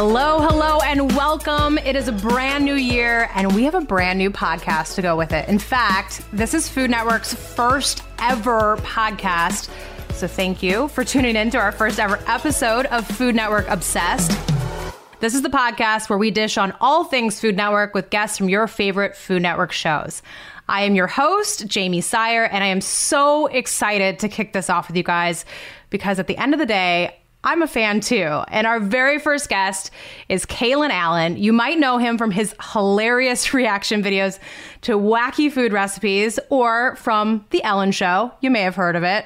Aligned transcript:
Hello, 0.00 0.38
hello, 0.40 0.78
and 0.84 1.10
welcome. 1.16 1.76
It 1.76 1.96
is 1.96 2.06
a 2.06 2.12
brand 2.12 2.64
new 2.64 2.76
year, 2.76 3.28
and 3.34 3.52
we 3.52 3.64
have 3.64 3.74
a 3.74 3.80
brand 3.80 4.16
new 4.16 4.30
podcast 4.30 4.94
to 4.94 5.02
go 5.02 5.16
with 5.16 5.32
it. 5.32 5.48
In 5.48 5.58
fact, 5.58 6.22
this 6.32 6.54
is 6.54 6.68
Food 6.68 6.88
Network's 6.88 7.34
first 7.34 8.04
ever 8.20 8.76
podcast. 8.76 9.68
So 10.12 10.28
thank 10.28 10.62
you 10.62 10.86
for 10.86 11.02
tuning 11.02 11.34
in 11.34 11.50
to 11.50 11.58
our 11.58 11.72
first 11.72 11.98
ever 11.98 12.20
episode 12.28 12.86
of 12.86 13.08
Food 13.08 13.34
Network 13.34 13.66
Obsessed. 13.68 14.30
This 15.18 15.34
is 15.34 15.42
the 15.42 15.48
podcast 15.48 16.08
where 16.08 16.16
we 16.16 16.30
dish 16.30 16.58
on 16.58 16.72
all 16.80 17.02
things 17.02 17.40
Food 17.40 17.56
Network 17.56 17.92
with 17.92 18.08
guests 18.08 18.38
from 18.38 18.48
your 18.48 18.68
favorite 18.68 19.16
Food 19.16 19.42
Network 19.42 19.72
shows. 19.72 20.22
I 20.68 20.82
am 20.82 20.94
your 20.94 21.08
host, 21.08 21.66
Jaymee 21.66 22.04
Sire, 22.04 22.44
and 22.44 22.62
I 22.62 22.68
am 22.68 22.80
so 22.80 23.48
excited 23.48 24.20
to 24.20 24.28
kick 24.28 24.52
this 24.52 24.70
off 24.70 24.86
with 24.86 24.96
you 24.96 25.02
guys 25.02 25.44
because 25.90 26.20
at 26.20 26.28
the 26.28 26.36
end 26.36 26.54
of 26.54 26.60
the 26.60 26.66
day, 26.66 27.17
I'm 27.44 27.62
a 27.62 27.68
fan 27.68 28.00
too. 28.00 28.42
And 28.48 28.66
our 28.66 28.80
very 28.80 29.18
first 29.20 29.48
guest 29.48 29.92
is 30.28 30.44
Kalen 30.44 30.90
Allen. 30.90 31.36
You 31.36 31.52
might 31.52 31.78
know 31.78 31.98
him 31.98 32.18
from 32.18 32.32
his 32.32 32.54
hilarious 32.72 33.54
reaction 33.54 34.02
videos 34.02 34.38
to 34.82 34.98
wacky 34.98 35.50
food 35.50 35.72
recipes 35.72 36.40
or 36.50 36.96
from 36.96 37.44
The 37.50 37.62
Ellen 37.62 37.92
Show. 37.92 38.32
You 38.40 38.50
may 38.50 38.62
have 38.62 38.74
heard 38.74 38.96
of 38.96 39.04
it. 39.04 39.24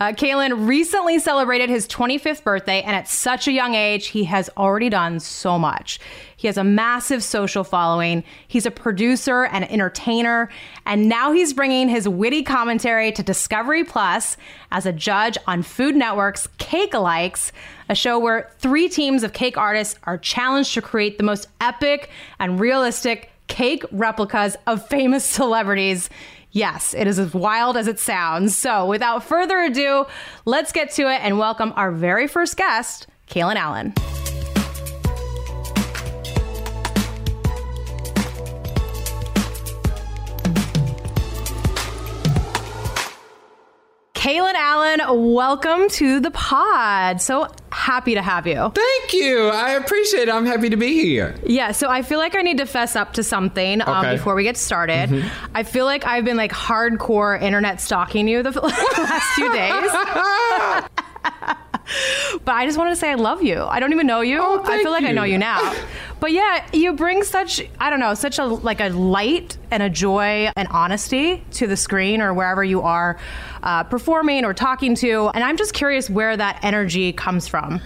Uh, 0.00 0.10
Kalen 0.10 0.66
recently 0.66 1.20
celebrated 1.20 1.70
his 1.70 1.86
25th 1.86 2.42
birthday, 2.42 2.82
and 2.82 2.96
at 2.96 3.06
such 3.08 3.46
a 3.46 3.52
young 3.52 3.76
age, 3.76 4.08
he 4.08 4.24
has 4.24 4.50
already 4.56 4.88
done 4.88 5.20
so 5.20 5.56
much. 5.56 6.00
He 6.36 6.48
has 6.48 6.56
a 6.56 6.64
massive 6.64 7.22
social 7.22 7.62
following. 7.62 8.24
He's 8.48 8.66
a 8.66 8.72
producer 8.72 9.44
and 9.44 9.70
entertainer, 9.70 10.50
and 10.84 11.08
now 11.08 11.30
he's 11.30 11.52
bringing 11.52 11.88
his 11.88 12.08
witty 12.08 12.42
commentary 12.42 13.12
to 13.12 13.22
Discovery 13.22 13.84
Plus 13.84 14.36
as 14.72 14.84
a 14.84 14.92
judge 14.92 15.38
on 15.46 15.62
Food 15.62 15.94
Network's 15.94 16.48
Cakealikes, 16.58 17.52
a 17.88 17.94
show 17.94 18.18
where 18.18 18.50
three 18.58 18.88
teams 18.88 19.22
of 19.22 19.32
cake 19.32 19.56
artists 19.56 19.96
are 20.04 20.18
challenged 20.18 20.74
to 20.74 20.82
create 20.82 21.18
the 21.18 21.24
most 21.24 21.46
epic 21.60 22.10
and 22.40 22.58
realistic 22.58 23.30
cake 23.46 23.84
replicas 23.92 24.56
of 24.66 24.86
famous 24.88 25.24
celebrities. 25.24 26.10
Yes, 26.54 26.94
it 26.94 27.08
is 27.08 27.18
as 27.18 27.34
wild 27.34 27.76
as 27.76 27.88
it 27.88 27.98
sounds. 27.98 28.56
So, 28.56 28.86
without 28.86 29.24
further 29.24 29.58
ado, 29.58 30.06
let's 30.44 30.70
get 30.70 30.92
to 30.92 31.02
it 31.12 31.20
and 31.20 31.36
welcome 31.36 31.72
our 31.74 31.90
very 31.90 32.28
first 32.28 32.56
guest, 32.56 33.08
Kalen 33.28 33.56
Allen. 33.56 33.92
Kalen 44.24 44.54
Allen, 44.54 45.34
welcome 45.34 45.86
to 45.90 46.18
the 46.18 46.30
pod. 46.30 47.20
So 47.20 47.46
happy 47.70 48.14
to 48.14 48.22
have 48.22 48.46
you. 48.46 48.72
Thank 48.74 49.12
you. 49.12 49.48
I 49.48 49.72
appreciate 49.72 50.28
it. 50.28 50.30
I'm 50.30 50.46
happy 50.46 50.70
to 50.70 50.78
be 50.78 51.02
here. 51.02 51.34
Yeah, 51.44 51.72
so 51.72 51.90
I 51.90 52.00
feel 52.00 52.18
like 52.18 52.34
I 52.34 52.40
need 52.40 52.56
to 52.56 52.64
fess 52.64 52.96
up 52.96 53.12
to 53.12 53.22
something 53.22 53.82
um, 53.82 53.98
Okay. 53.98 54.16
before 54.16 54.34
we 54.34 54.42
get 54.42 54.56
started. 54.56 55.30
I 55.54 55.62
feel 55.62 55.84
like 55.84 56.06
I've 56.06 56.24
been 56.24 56.38
like 56.38 56.52
hardcore 56.52 57.38
internet 57.38 57.82
stalking 57.82 58.26
you 58.26 58.42
the 58.42 58.50
last 58.62 59.34
few 59.34 59.52
days. 59.52 59.92
but 62.46 62.54
I 62.54 62.64
just 62.64 62.78
wanted 62.78 62.92
to 62.92 62.96
say 62.96 63.10
I 63.10 63.16
love 63.16 63.42
you. 63.42 63.62
I 63.62 63.78
don't 63.78 63.92
even 63.92 64.06
know 64.06 64.22
you. 64.22 64.38
Oh, 64.40 64.62
I 64.64 64.82
feel 64.82 64.90
like 64.90 65.04
I 65.04 65.12
know 65.12 65.24
you 65.24 65.36
now. 65.36 65.74
But 66.20 66.32
yeah, 66.32 66.66
you 66.72 66.94
bring 66.94 67.22
such 67.22 67.60
I 67.78 67.90
don't 67.90 68.00
know, 68.00 68.14
such 68.14 68.38
a 68.38 68.46
like 68.46 68.80
a 68.80 68.88
light 68.88 69.58
and 69.70 69.82
a 69.82 69.90
joy 69.90 70.50
and 70.56 70.66
honesty 70.68 71.44
to 71.50 71.66
the 71.66 71.76
screen 71.76 72.22
or 72.22 72.32
wherever 72.32 72.64
you 72.64 72.80
are 72.80 73.18
uh, 73.64 73.82
performing 73.82 74.44
or 74.44 74.54
talking 74.54 74.94
to. 74.96 75.30
And 75.34 75.42
I'm 75.42 75.56
just 75.56 75.74
curious 75.74 76.08
where 76.08 76.36
that 76.36 76.60
energy 76.62 77.12
comes 77.12 77.48
from. 77.48 77.80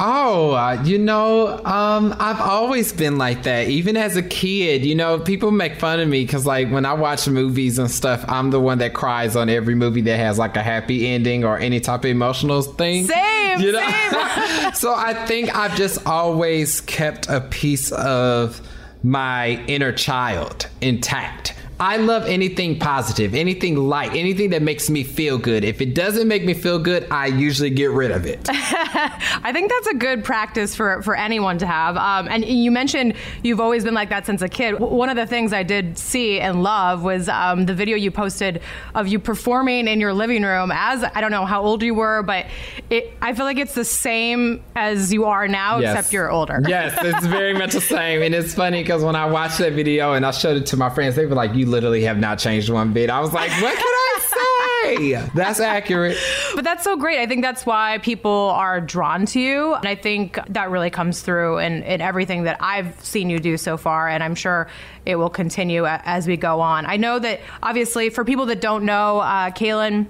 Oh, 0.00 0.52
uh, 0.52 0.80
you 0.84 0.96
know, 0.96 1.58
um, 1.64 2.14
I've 2.20 2.40
always 2.40 2.92
been 2.92 3.18
like 3.18 3.42
that. 3.42 3.66
Even 3.66 3.96
as 3.96 4.16
a 4.16 4.22
kid, 4.22 4.86
you 4.86 4.94
know, 4.94 5.18
people 5.18 5.50
make 5.50 5.80
fun 5.80 5.98
of 5.98 6.06
me 6.08 6.24
because, 6.24 6.46
like, 6.46 6.70
when 6.70 6.86
I 6.86 6.92
watch 6.92 7.26
movies 7.26 7.80
and 7.80 7.90
stuff, 7.90 8.24
I'm 8.28 8.50
the 8.52 8.60
one 8.60 8.78
that 8.78 8.94
cries 8.94 9.34
on 9.34 9.48
every 9.48 9.74
movie 9.74 10.02
that 10.02 10.16
has 10.16 10.38
like 10.38 10.56
a 10.56 10.62
happy 10.62 11.08
ending 11.08 11.44
or 11.44 11.58
any 11.58 11.80
type 11.80 12.04
of 12.04 12.10
emotional 12.10 12.62
thing. 12.62 13.08
Same, 13.08 13.60
You 13.60 13.72
know? 13.72 13.80
same. 13.80 14.72
so 14.74 14.94
I 14.94 15.14
think 15.26 15.52
I've 15.56 15.74
just 15.76 16.06
always 16.06 16.80
kept 16.82 17.28
a 17.28 17.40
piece 17.40 17.90
of 17.90 18.60
my 19.02 19.64
inner 19.66 19.90
child 19.90 20.68
intact. 20.80 21.54
I 21.80 21.96
love 21.98 22.26
anything 22.26 22.78
positive, 22.78 23.34
anything 23.34 23.76
light, 23.76 24.12
anything 24.14 24.50
that 24.50 24.62
makes 24.62 24.90
me 24.90 25.04
feel 25.04 25.38
good. 25.38 25.62
If 25.62 25.80
it 25.80 25.94
doesn't 25.94 26.26
make 26.26 26.44
me 26.44 26.52
feel 26.54 26.78
good, 26.80 27.06
I 27.10 27.26
usually 27.26 27.70
get 27.70 27.90
rid 27.90 28.10
of 28.10 28.26
it. 28.26 28.40
I 28.50 29.50
think 29.52 29.70
that's 29.70 29.86
a 29.86 29.94
good 29.94 30.24
practice 30.24 30.74
for, 30.74 31.02
for 31.02 31.14
anyone 31.14 31.58
to 31.58 31.66
have. 31.66 31.96
Um, 31.96 32.26
and 32.28 32.44
you 32.44 32.70
mentioned 32.72 33.14
you've 33.44 33.60
always 33.60 33.84
been 33.84 33.94
like 33.94 34.08
that 34.10 34.26
since 34.26 34.42
a 34.42 34.48
kid. 34.48 34.72
W- 34.72 34.92
One 34.92 35.08
of 35.08 35.16
the 35.16 35.26
things 35.26 35.52
I 35.52 35.62
did 35.62 35.96
see 35.98 36.40
and 36.40 36.62
love 36.64 37.02
was 37.04 37.28
um, 37.28 37.66
the 37.66 37.74
video 37.74 37.96
you 37.96 38.10
posted 38.10 38.60
of 38.96 39.06
you 39.06 39.18
performing 39.20 39.86
in 39.86 40.00
your 40.00 40.12
living 40.12 40.42
room 40.42 40.72
as 40.74 41.04
I 41.04 41.20
don't 41.20 41.30
know 41.30 41.46
how 41.46 41.62
old 41.62 41.82
you 41.82 41.94
were, 41.94 42.22
but 42.24 42.46
it, 42.90 43.12
I 43.22 43.34
feel 43.34 43.44
like 43.44 43.58
it's 43.58 43.74
the 43.74 43.84
same 43.84 44.62
as 44.74 45.12
you 45.12 45.26
are 45.26 45.46
now, 45.46 45.78
Yes. 45.78 45.96
except 45.96 46.12
you're 46.12 46.30
older. 46.30 46.60
Yes, 46.66 46.98
it's 47.02 47.26
very 47.26 47.54
much 47.54 47.72
the 47.72 47.80
same. 47.80 48.22
And 48.22 48.34
it's 48.34 48.54
funny 48.54 48.82
because 48.82 49.04
when 49.04 49.14
I 49.14 49.26
watched 49.26 49.58
that 49.58 49.74
video 49.74 50.14
and 50.14 50.26
I 50.26 50.32
showed 50.32 50.56
it 50.56 50.66
to 50.66 50.76
my 50.76 50.90
friends, 50.90 51.14
they 51.14 51.24
were 51.26 51.34
like, 51.36 51.54
You 51.54 51.66
literally 51.68 52.02
have 52.02 52.18
not 52.18 52.38
changed 52.38 52.70
one 52.70 52.92
bit. 52.92 53.10
I 53.10 53.20
was 53.20 53.32
like, 53.32 53.50
What 53.62 53.76
can 53.76 53.84
I 53.86 54.18
say? 54.96 55.28
That's 55.34 55.60
accurate. 55.60 56.16
But 56.54 56.64
that's 56.64 56.82
so 56.84 56.96
great. 56.96 57.18
I 57.20 57.26
think 57.26 57.42
that's 57.42 57.66
why 57.66 57.98
people 57.98 58.30
are 58.54 58.80
drawn 58.80 59.26
to 59.26 59.40
you. 59.40 59.74
And 59.74 59.86
I 59.86 59.94
think 59.94 60.38
that 60.48 60.70
really 60.70 60.90
comes 60.90 61.20
through 61.20 61.58
in, 61.58 61.82
in 61.82 62.00
everything 62.00 62.44
that 62.44 62.56
I've 62.60 62.98
seen 63.04 63.28
you 63.30 63.38
do 63.38 63.56
so 63.56 63.76
far. 63.76 64.08
And 64.08 64.22
I'm 64.24 64.34
sure 64.34 64.68
it 65.04 65.16
will 65.16 65.30
continue 65.30 65.86
as 65.86 66.26
we 66.26 66.36
go 66.36 66.60
on. 66.60 66.86
I 66.86 66.96
know 66.96 67.18
that 67.18 67.40
obviously 67.62 68.08
for 68.10 68.24
people 68.24 68.46
that 68.46 68.60
don't 68.60 68.84
know, 68.84 69.20
uh, 69.20 69.50
Kalen, 69.50 70.06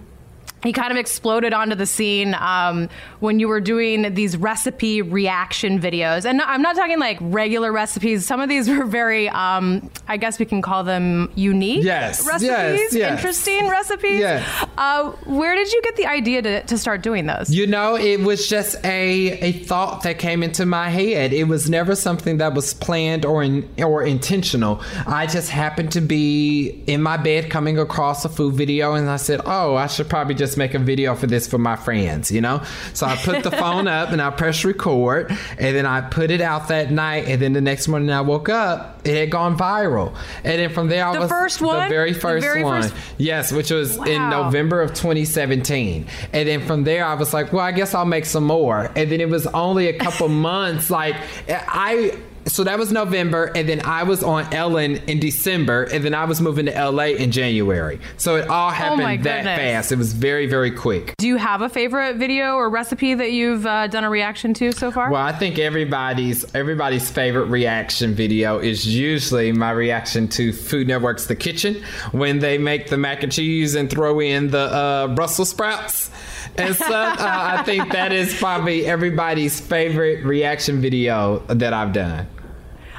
he 0.63 0.73
kind 0.73 0.91
of 0.91 0.97
exploded 0.99 1.53
onto 1.53 1.75
the 1.77 1.87
scene 1.87 2.35
um, 2.35 2.89
when 3.21 3.39
you 3.39 3.49
were 3.49 3.61
doing 3.61 4.15
these 4.15 4.37
recipe 4.37 5.03
reaction 5.03 5.79
videos. 5.81 6.25
And 6.25 6.43
I'm 6.43 6.63
not 6.63 6.75
talking 6.77 6.99
like 6.99 7.19
regular 7.21 7.73
recipes. 7.73 8.27
Some 8.27 8.41
of 8.41 8.49
these 8.49 8.69
were 8.69 8.85
very, 8.85 9.29
um, 9.29 9.91
I 10.09 10.17
guess 10.17 10.39
we 10.39 10.45
can 10.47 10.61
call 10.63 10.83
them 10.85 11.31
unique 11.35 11.85
Yes, 11.85 12.27
recipes, 12.27 12.49
yes, 12.49 12.95
yes. 12.95 13.13
interesting 13.19 13.69
recipes. 13.69 14.21
Yes. 14.21 14.67
Uh, 14.77 15.11
where 15.27 15.55
did 15.55 15.73
you 15.73 15.81
get 15.83 15.97
the 15.97 16.07
idea 16.07 16.43
to, 16.43 16.63
to 16.65 16.77
start 16.79 17.03
doing 17.03 17.27
those? 17.27 17.51
You 17.51 17.67
know, 17.67 17.97
it 17.97 18.21
was 18.21 18.49
just 18.49 18.85
a 18.85 18.99
a 19.41 19.53
thought 19.53 20.03
that 20.03 20.19
came 20.19 20.43
into 20.43 20.67
my 20.67 20.89
head. 20.91 21.33
It 21.33 21.45
was 21.45 21.69
never 21.71 21.95
something 21.95 22.39
that 22.39 22.55
was 22.55 22.75
planned 22.75 23.25
or 23.25 23.43
in, 23.43 23.69
or 23.79 24.03
intentional. 24.03 24.83
I 25.07 25.27
just 25.27 25.51
happened 25.51 25.93
to 25.93 26.01
be 26.01 26.83
in 26.87 27.03
my 27.03 27.17
bed 27.17 27.51
coming 27.51 27.79
across 27.79 28.25
a 28.25 28.29
food 28.29 28.55
video 28.55 28.95
and 28.95 29.09
I 29.09 29.17
said, 29.17 29.41
"Oh, 29.45 29.75
I 29.77 29.87
should 29.87 30.09
probably 30.09 30.35
just 30.35 30.48
make 30.57 30.75
a 30.75 30.79
video 30.79 31.15
for 31.15 31.27
this 31.27 31.47
for 31.47 31.59
my 31.59 31.77
friends," 31.77 32.31
you 32.31 32.41
know? 32.41 32.63
So 32.95 33.07
I 33.07 33.17
put 33.17 33.43
the 33.43 33.51
phone 33.51 33.87
up 33.99 34.11
and 34.11 34.23
I 34.23 34.31
pressed 34.31 34.65
record 34.65 35.31
and 35.59 35.77
then 35.77 35.87
I 35.87 36.01
put 36.01 36.31
it 36.31 36.41
out 36.41 36.69
that 36.69 36.91
night 36.91 37.27
and 37.29 37.41
then 37.43 37.53
the 37.53 37.61
next 37.61 37.89
morning 37.89 38.11
I 38.11 38.21
woke 38.23 38.49
up, 38.49 39.01
it 39.05 39.17
had 39.17 39.31
gone 39.31 39.57
viral. 39.59 40.15
And 40.45 40.59
then 40.61 40.71
from 40.71 40.89
there 40.89 41.07
I 41.07 41.13
The 41.15 41.21
was 41.21 41.31
first 41.31 41.61
one? 41.61 41.83
the 41.85 41.89
very 41.89 42.13
The 42.13 42.21
first 42.21 42.45
very 42.47 42.63
one. 42.65 42.83
first- 42.83 42.95
Yes, 43.19 43.53
which 43.53 43.71
was 43.71 43.97
in 43.97 44.31
November 44.31 44.81
of 44.81 44.91
2017. 44.95 46.07
And 46.33 46.49
then 46.49 46.61
from 46.67 46.85
there, 46.85 47.05
I 47.05 47.15
was 47.15 47.35
like, 47.35 47.53
well, 47.53 47.65
I 47.65 47.73
guess 47.73 47.95
I'll 47.95 48.05
make 48.05 48.25
some 48.25 48.45
more. 48.45 48.91
And 48.97 49.11
then 49.11 49.21
it 49.21 49.29
was 49.29 49.47
only 49.49 49.89
a 49.89 49.99
couple 49.99 50.29
months. 50.51 50.91
Like, 50.91 51.17
I. 51.49 52.17
So 52.49 52.65
that 52.65 52.79
was 52.79 52.91
November, 52.93 53.53
and 53.55 53.69
then 53.69 53.81
I 53.85 54.03
was 54.03 54.23
on 54.23 54.53
Ellen 54.53 54.97
in 55.07 55.21
December, 55.21 55.85
and 55.85 56.05
then 56.05 56.15
I 56.15 56.25
was 56.25 56.41
moving 56.41 56.67
to 56.67 56.91
LA 56.91 57.05
in 57.05 57.31
January. 57.31 58.01
So 58.17 58.37
it 58.37 58.49
all 58.49 58.71
happened 58.71 59.03
Oh 59.03 59.23
that 59.25 59.45
fast. 59.45 59.93
It 59.93 59.99
was 59.99 60.13
very, 60.13 60.47
very 60.47 60.71
quick. 60.71 61.15
Do 61.19 61.27
you 61.27 61.37
have 61.37 61.63
a 61.63 61.69
favorite 61.69 62.17
video 62.17 62.55
or 62.55 62.71
recipe 62.71 63.15
that 63.15 63.33
you've 63.33 63.67
uh, 63.67 63.87
done 63.89 64.05
a 64.05 64.11
reaction 64.11 64.55
to 64.55 64.73
so 64.73 64.91
far? 64.91 65.11
Well, 65.11 65.23
I 65.23 65.33
think 65.33 65.59
everybody's 65.59 66.55
everybody's 66.55 67.11
favorite 67.11 67.47
reaction 67.47 68.15
video 68.15 68.59
is 68.59 68.87
usually 68.87 69.53
my 69.53 69.71
reaction 69.71 70.29
to 70.29 70.53
Food 70.53 70.89
Network's 70.89 71.27
The 71.27 71.37
Kitchen 71.37 71.83
when 72.13 72.39
they 72.39 72.59
make 72.59 72.89
the 72.89 72.97
mac 72.97 73.23
and 73.23 73.31
cheese 73.31 73.75
and 73.75 73.91
throw 73.91 74.21
in 74.21 74.51
the 74.51 74.59
uh, 74.59 75.09
Brussels 75.09 75.51
sprouts 75.51 76.11
and 76.59 76.75
so 76.75 76.93
uh, 76.93 77.17
I 77.19 77.63
think 77.63 77.93
that 77.93 78.13
is 78.13 78.35
probably 78.35 78.85
everybody's 78.85 79.61
favorite 79.61 80.25
reaction 80.25 80.81
video 80.81 81.39
that 81.49 81.73
I've 81.73 81.93
done. 81.93 82.27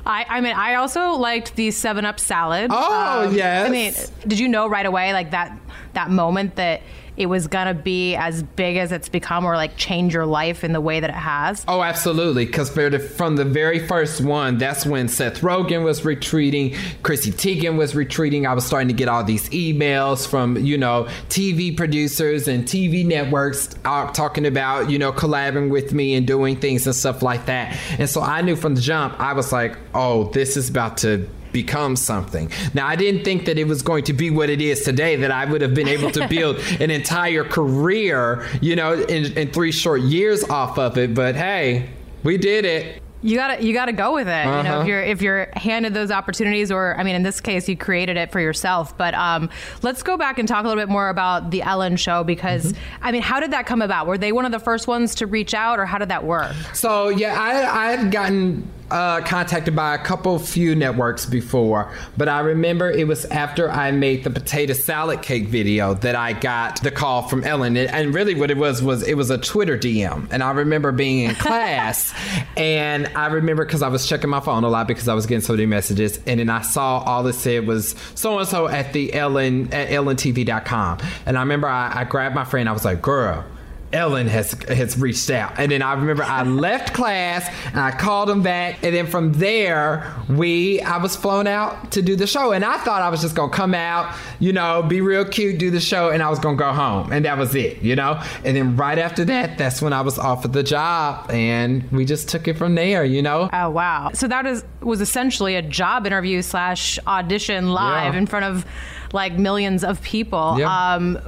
I, 0.06 0.25
I 0.30 0.42
mean, 0.42 0.56
I 0.56 0.75
also 0.75 1.12
liked 1.12 1.56
the 1.56 1.72
Seven 1.72 2.06
Up 2.06 2.19
salad. 2.19 2.72
Um, 2.72 2.78
Oh, 2.80 3.31
yes. 3.31 3.68
I 3.68 3.69
mean, 3.72 3.94
did 4.28 4.40
you 4.40 4.48
know 4.48 4.68
right 4.68 4.86
away, 4.86 5.13
like 5.13 5.31
that 5.31 5.57
that 5.94 6.10
moment 6.10 6.56
that 6.56 6.81
it 7.19 7.25
was 7.25 7.48
gonna 7.48 7.74
be 7.74 8.16
as 8.16 8.42
big 8.42 8.77
as 8.77 8.94
it's 8.94 9.10
become 9.10 9.44
or 9.44 9.57
like 9.57 9.75
change 9.75 10.13
your 10.13 10.25
life 10.25 10.63
in 10.63 10.71
the 10.71 10.80
way 10.80 11.01
that 11.01 11.10
it 11.10 11.16
has? 11.16 11.66
Oh, 11.68 11.83
absolutely. 11.83 12.45
Because 12.45 12.69
from 12.69 13.36
the 13.36 13.44
very 13.44 13.86
first 13.86 14.21
one, 14.21 14.57
that's 14.57 14.86
when 14.86 15.10
Seth 15.10 15.42
Rogen 15.42 15.83
was 15.83 16.01
retweeting, 16.01 16.77
Chrissy 17.04 17.31
Teigen 17.31 17.77
was 17.77 17.94
retweeting. 17.94 18.48
I 18.48 18.54
was 18.54 18.66
starting 18.66 18.88
to 18.88 18.94
get 18.94 19.10
all 19.10 19.25
these 19.25 19.50
emails 19.50 20.25
from, 20.25 20.56
you 20.57 20.77
know, 20.77 21.10
TV 21.27 21.75
producers 21.75 22.48
and 22.48 22.63
TV 22.63 23.06
networks 23.06 23.75
uh, 23.83 24.10
talking 24.13 24.45
about, 24.45 24.89
you 24.89 24.98
know, 24.98 25.12
collabing 25.12 25.69
with 25.69 25.94
me 25.94 26.16
and 26.16 26.25
doing 26.25 26.56
things 26.56 26.88
and 26.88 26.95
stuff 26.95 27.21
like 27.21 27.48
that. 27.48 27.77
And 28.00 28.10
so 28.10 28.21
I 28.21 28.42
knew 28.42 28.56
from 28.56 28.75
the 28.75 28.81
jump, 28.81 29.19
I 29.19 29.33
was 29.33 29.51
like, 29.51 29.77
oh, 29.94 30.30
this 30.31 30.56
is 30.56 30.69
about 30.69 30.98
to 31.00 31.27
become 31.51 31.96
something. 31.96 32.51
Now, 32.74 32.88
I 32.88 32.96
didn't 32.96 33.24
think 33.24 33.46
that 33.46 33.57
it 33.57 33.68
was 33.68 33.81
going 33.81 34.04
to 34.06 34.13
be 34.13 34.30
what 34.30 34.50
it 34.50 34.62
is 34.62 34.84
today, 34.84 35.16
that 35.18 35.31
I 35.31 35.46
would 35.46 35.62
have 35.62 35.74
been 35.74 35.88
able 35.88 36.12
to 36.12 36.28
build 36.30 36.57
an 36.80 36.92
entire 36.92 37.44
career, 37.44 38.48
you 38.62 38.75
know, 38.75 38.94
in, 38.94 39.38
in 39.38 39.51
three 39.51 39.72
short 39.72 40.01
years 40.01 40.44
off 40.44 40.78
of 40.78 40.98
it. 40.98 41.13
But 41.13 41.36
hey, 41.36 41.90
we 42.24 42.38
did 42.38 42.66
it 42.66 43.01
you 43.22 43.36
gotta 43.36 43.63
you 43.63 43.74
gotta 43.74 43.92
go 43.92 44.13
with 44.13 44.28
it. 44.28 44.31
Uh-huh. 44.31 44.57
You 44.57 44.63
know, 44.63 44.69
if 44.69 44.80
uh-huh. 44.80 44.88
you're 44.88 45.01
if 45.01 45.22
you're 45.22 45.50
handed 45.56 45.94
those 45.94 46.12
opportunities, 46.12 46.72
or 46.72 46.96
I 46.98 47.04
mean, 47.04 47.16
in 47.16 47.24
this 47.24 47.42
case, 47.42 47.68
you 47.68 47.75
created 47.75 48.18
it 48.18 48.31
for 48.31 48.40
yourself. 48.40 48.98
But 48.98 49.13
um, 49.13 49.50
let's 49.81 50.04
go 50.04 50.18
back 50.18 50.40
and 50.40 50.48
talk 50.48 50.63
a 50.63 50.68
little 50.68 50.81
bit 50.81 50.90
more 50.90 51.10
about 51.10 51.52
the 51.52 51.62
Ellen 51.62 51.98
Show 51.98 52.24
because 52.24 52.72
mm-hmm. 52.72 53.04
I 53.04 53.12
mean, 53.12 53.22
how 53.22 53.40
did 53.40 53.52
that 53.52 53.66
come 53.66 53.81
about? 53.81 54.07
Were 54.07 54.18
they 54.18 54.31
one 54.31 54.45
of 54.45 54.52
the 54.52 54.60
first 54.60 54.88
ones 54.88 55.16
to 55.16 55.28
reach 55.28 55.54
out, 55.54 55.80
or 55.80 55.86
how 55.86 55.98
did 55.98 56.10
that 56.10 56.24
work? 56.24 56.54
So 56.74 57.10
yeah, 57.10 57.40
I 57.40 57.88
I 57.88 57.92
had 57.98 58.12
gotten 58.12 58.69
uh, 58.92 59.22
contacted 59.22 59.76
by 59.76 59.96
a 59.96 59.98
couple 59.98 60.38
few 60.40 60.76
networks 60.76 61.26
before, 61.26 61.92
but 62.18 62.28
I 62.28 62.40
remember 62.40 62.90
it 62.90 63.08
was 63.08 63.26
after 63.26 63.70
I 63.70 63.92
made 63.92 64.24
the 64.24 64.30
potato 64.30 64.74
salad 64.74 65.22
cake 65.22 65.48
video 65.48 65.94
that 65.96 66.16
I 66.16 66.34
got 66.34 66.82
the 66.82 66.92
call 66.92 67.28
from 67.28 67.44
Ellen. 67.44 67.78
And 67.78 68.14
really, 68.14 68.36
what 68.36 68.52
it 68.52 68.58
was 68.58 68.82
was 68.82 69.08
it 69.08 69.16
was 69.16 69.30
a 69.30 69.38
Twitter 69.38 69.78
DM, 69.78 70.28
and 70.32 70.44
I 70.44 70.52
remember 70.52 70.92
being 70.92 71.30
in 71.30 71.36
class, 71.36 72.14
and 72.58 73.08
I 73.16 73.28
remember 73.28 73.66
because 73.66 73.82
I 73.82 73.90
was 73.90 74.08
checking 74.08 74.30
my 74.30 74.40
phone 74.40 74.64
a 74.64 74.70
lot 74.70 74.88
because 74.88 75.08
I 75.08 75.14
was 75.14 75.26
getting 75.26 75.42
so 75.42 75.54
many 75.54 75.66
messages, 75.66 76.20
and 76.26 76.40
then 76.40 76.50
I 76.50 76.62
saw 76.62 77.00
all 77.00 77.26
it 77.28 77.34
said 77.34 77.68
was 77.68 77.96
so 78.16 78.40
and 78.40 78.48
so 78.48 78.68
at 78.68 78.94
the 78.94 79.14
Ellen 79.14 79.74
at 79.74 79.90
EllenTV.com, 79.90 81.00
and 81.26 81.38
I 81.38 81.42
remember 81.42 81.68
I, 81.68 82.02
I 82.02 82.04
grabbed 82.06 82.36
my 82.36 82.44
friend, 82.46 82.68
I 82.68 82.72
was 82.72 82.86
like, 82.86 83.02
girl 83.02 83.46
Ellen 83.92 84.28
has 84.28 84.54
has 84.68 84.98
reached 84.98 85.30
out. 85.30 85.54
And 85.58 85.72
then 85.72 85.82
I 85.82 85.94
remember 85.94 86.24
I 86.24 86.44
left 86.44 86.94
class 86.94 87.48
and 87.68 87.80
I 87.80 87.92
called 87.92 88.30
him 88.30 88.42
back. 88.42 88.84
And 88.84 88.96
then 88.96 89.08
from 89.08 89.34
there, 89.34 90.14
we 90.30 90.82
I 90.82 90.98
was 90.98 91.16
flown 91.16 91.48
out 91.48 91.92
to 91.92 92.02
do 92.02 92.16
the 92.16 92.28
show. 92.28 92.52
And 92.52 92.64
I 92.64 92.78
thought 92.78 93.02
I 93.02 93.10
was 93.10 93.22
just 93.22 93.36
gonna 93.36 93.52
come 93.52 93.74
out, 93.74 94.16
you 94.40 94.54
know, 94.54 94.84
be 94.84 95.02
real 95.02 95.26
cute, 95.26 95.60
do 95.60 95.72
the 95.72 95.80
show, 95.80 96.10
and 96.10 96.22
I 96.22 96.30
was 96.30 96.40
gonna 96.40 96.58
go 96.58 96.72
home. 96.72 97.12
And 97.12 97.26
that 97.26 97.38
was 97.38 97.56
it, 97.56 97.82
you 97.82 97.96
know? 97.96 98.22
And 98.44 98.56
then 98.56 98.76
right 98.76 98.98
after 98.98 99.26
that, 99.26 99.58
that's 99.58 99.82
when 99.82 99.94
I 99.94 100.02
was 100.02 100.20
offered 100.20 100.54
the 100.54 100.64
job 100.64 101.30
and 101.32 101.90
we 101.92 102.06
just 102.06 102.30
took 102.30 102.48
it 102.48 102.58
from 102.58 102.76
there, 102.76 103.04
you 103.04 103.22
know? 103.22 103.50
Oh 103.52 103.70
wow. 103.70 104.12
So 104.14 104.28
that 104.28 104.46
is 104.46 104.64
was 104.82 105.02
essentially 105.02 105.56
a 105.56 105.62
job 105.62 106.06
interview 106.06 106.42
slash 106.42 107.00
audition 107.08 107.72
live 107.72 108.14
yeah. 108.14 108.20
in 108.20 108.26
front 108.28 108.46
of 108.46 108.66
like 109.14 109.34
millions 109.34 109.84
of 109.84 110.02
people. 110.02 110.56
Yeah. 110.58 110.94
Um, 110.94 111.20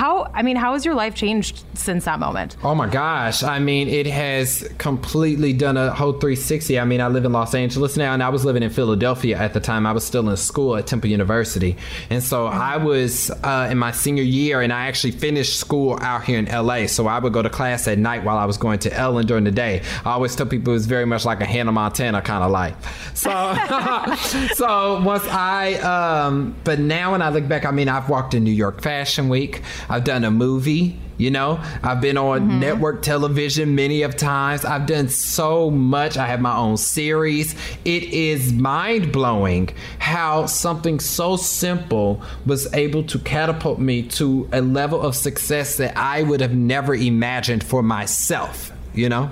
how 0.00 0.30
i 0.32 0.40
mean 0.40 0.56
how 0.56 0.72
has 0.72 0.82
your 0.86 0.94
life 0.94 1.14
changed 1.14 1.62
since 1.74 2.04
that 2.04 2.18
moment? 2.18 2.56
Oh 2.62 2.74
my 2.74 2.88
gosh. 2.88 3.42
I 3.42 3.58
mean 3.58 3.88
it 3.88 4.06
has 4.06 4.68
completely 4.78 5.52
done 5.52 5.76
a 5.76 5.90
whole 5.92 6.12
360 6.12 6.78
i 6.78 6.84
mean 6.84 7.00
i 7.00 7.08
live 7.08 7.24
in 7.24 7.32
los 7.32 7.54
angeles 7.54 7.96
now 7.96 8.12
and 8.12 8.22
i 8.22 8.28
was 8.28 8.44
living 8.44 8.62
in 8.62 8.70
philadelphia 8.70 9.36
at 9.36 9.52
the 9.54 9.60
time. 9.60 9.86
I 9.86 9.92
was 9.92 10.04
still 10.04 10.28
in 10.28 10.36
school 10.36 10.76
at 10.76 10.86
temple 10.86 11.10
university. 11.10 11.76
And 12.08 12.22
so 12.22 12.46
i 12.46 12.76
was 12.78 13.30
uh, 13.30 13.68
in 13.70 13.78
my 13.78 13.92
senior 13.92 14.22
year 14.22 14.62
and 14.62 14.72
i 14.72 14.86
actually 14.86 15.10
finished 15.12 15.58
school 15.58 15.98
out 16.00 16.24
here 16.24 16.38
in 16.38 16.46
la 16.46 16.86
so 16.86 17.06
i 17.06 17.18
would 17.18 17.32
go 17.32 17.42
to 17.42 17.50
class 17.50 17.86
at 17.86 17.98
night 17.98 18.24
while 18.24 18.38
i 18.38 18.46
was 18.46 18.56
going 18.56 18.78
to 18.80 18.92
ellen 18.94 19.26
during 19.26 19.44
the 19.44 19.50
day. 19.50 19.82
I 20.04 20.12
always 20.12 20.34
tell 20.34 20.46
people 20.46 20.72
it 20.72 20.74
was 20.80 20.86
very 20.86 21.04
much 21.04 21.24
like 21.24 21.40
a 21.40 21.46
hannah 21.46 21.72
montana 21.72 22.22
kind 22.22 22.42
of 22.42 22.50
life. 22.50 22.76
So 23.14 23.30
so 24.54 25.02
once 25.02 25.26
i 25.28 25.74
um, 25.92 26.54
but 26.64 26.78
now 26.78 27.12
when 27.12 27.22
i 27.22 27.28
look 27.28 27.46
back 27.46 27.64
i 27.64 27.70
mean 27.70 27.88
i've 27.88 28.08
walked 28.08 28.34
in 28.34 28.44
new 28.44 28.58
york 28.64 28.80
fashion 28.80 29.28
week 29.28 29.62
I've 29.90 30.04
done 30.04 30.24
a 30.24 30.30
movie. 30.30 30.98
You 31.18 31.30
know, 31.30 31.62
I've 31.82 32.00
been 32.00 32.16
on 32.16 32.48
mm-hmm. 32.48 32.60
network 32.60 33.02
television 33.02 33.74
many 33.74 34.00
of 34.00 34.16
times. 34.16 34.64
I've 34.64 34.86
done 34.86 35.10
so 35.10 35.70
much. 35.70 36.16
I 36.16 36.26
have 36.26 36.40
my 36.40 36.56
own 36.56 36.78
series. 36.78 37.54
It 37.84 38.04
is 38.04 38.54
mind 38.54 39.12
blowing 39.12 39.68
how 39.98 40.46
something 40.46 40.98
so 40.98 41.36
simple 41.36 42.22
was 42.46 42.72
able 42.72 43.02
to 43.04 43.18
catapult 43.18 43.78
me 43.78 44.02
to 44.04 44.48
a 44.50 44.62
level 44.62 45.02
of 45.02 45.14
success 45.14 45.76
that 45.76 45.94
I 45.94 46.22
would 46.22 46.40
have 46.40 46.54
never 46.54 46.94
imagined 46.94 47.64
for 47.64 47.82
myself. 47.82 48.72
You 48.94 49.10
know? 49.10 49.30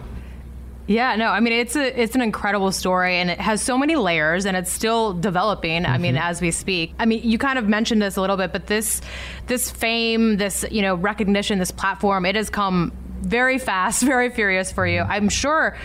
Yeah, 0.88 1.16
no, 1.16 1.26
I 1.26 1.40
mean 1.40 1.52
it's 1.52 1.76
a 1.76 2.02
it's 2.02 2.14
an 2.14 2.22
incredible 2.22 2.72
story 2.72 3.16
and 3.16 3.28
it 3.30 3.38
has 3.38 3.60
so 3.60 3.76
many 3.76 3.94
layers 3.94 4.46
and 4.46 4.56
it's 4.56 4.72
still 4.72 5.12
developing. 5.12 5.82
Mm-hmm. 5.82 5.92
I 5.92 5.98
mean, 5.98 6.14
mm-hmm. 6.14 6.24
as 6.24 6.40
we 6.40 6.50
speak. 6.50 6.94
I 6.98 7.04
mean, 7.04 7.20
you 7.22 7.36
kind 7.36 7.58
of 7.58 7.68
mentioned 7.68 8.00
this 8.00 8.16
a 8.16 8.22
little 8.22 8.38
bit, 8.38 8.52
but 8.52 8.66
this 8.66 9.02
this 9.46 9.70
fame, 9.70 10.38
this, 10.38 10.64
you 10.70 10.80
know, 10.80 10.94
recognition, 10.94 11.58
this 11.58 11.70
platform, 11.70 12.24
it 12.24 12.36
has 12.36 12.48
come 12.48 12.92
very 13.20 13.58
fast, 13.58 14.02
very 14.14 14.30
furious 14.30 14.72
for 14.72 14.86
you. 14.86 15.02
I'm 15.02 15.28
sure 15.28 15.76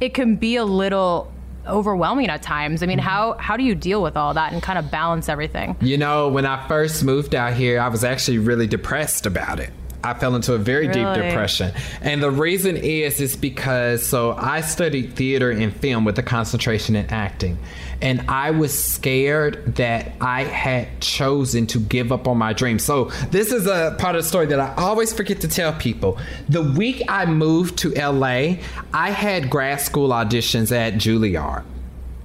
it 0.00 0.12
can 0.12 0.34
be 0.34 0.56
a 0.56 0.64
little 0.64 1.32
overwhelming 1.68 2.28
at 2.28 2.42
times. 2.42 2.82
I 2.82 2.86
mean, 2.86 2.98
mm-hmm. 2.98 3.06
how 3.06 3.34
how 3.34 3.56
do 3.56 3.62
you 3.62 3.76
deal 3.76 4.02
with 4.02 4.16
all 4.16 4.34
that 4.34 4.52
and 4.52 4.60
kind 4.60 4.78
of 4.78 4.90
balance 4.90 5.28
everything? 5.28 5.76
You 5.80 5.98
know, 5.98 6.28
when 6.30 6.46
I 6.46 6.66
first 6.66 7.04
moved 7.04 7.36
out 7.36 7.54
here, 7.54 7.80
I 7.80 7.86
was 7.86 8.02
actually 8.02 8.38
really 8.38 8.66
depressed 8.66 9.24
about 9.24 9.60
it. 9.60 9.70
I 10.02 10.14
fell 10.14 10.36
into 10.36 10.54
a 10.54 10.58
very 10.58 10.88
really? 10.88 11.04
deep 11.04 11.24
depression. 11.24 11.72
And 12.02 12.22
the 12.22 12.30
reason 12.30 12.76
is 12.76 13.20
is 13.20 13.36
because 13.36 14.06
so 14.06 14.32
I 14.32 14.60
studied 14.60 15.16
theater 15.16 15.50
and 15.50 15.74
film 15.74 16.04
with 16.04 16.18
a 16.18 16.22
concentration 16.22 16.96
in 16.96 17.06
acting. 17.06 17.58
And 18.00 18.24
I 18.28 18.52
was 18.52 18.72
scared 18.72 19.74
that 19.76 20.12
I 20.20 20.44
had 20.44 21.00
chosen 21.00 21.66
to 21.68 21.80
give 21.80 22.12
up 22.12 22.28
on 22.28 22.38
my 22.38 22.52
dream. 22.52 22.78
So 22.78 23.06
this 23.30 23.50
is 23.50 23.66
a 23.66 23.96
part 23.98 24.14
of 24.14 24.22
the 24.22 24.28
story 24.28 24.46
that 24.46 24.60
I 24.60 24.72
always 24.76 25.12
forget 25.12 25.40
to 25.40 25.48
tell 25.48 25.72
people. 25.72 26.18
The 26.48 26.62
week 26.62 27.02
I 27.08 27.26
moved 27.26 27.78
to 27.78 27.90
LA, 27.90 28.58
I 28.94 29.10
had 29.10 29.50
grad 29.50 29.80
school 29.80 30.10
auditions 30.10 30.70
at 30.70 30.94
Juilliard 30.94 31.64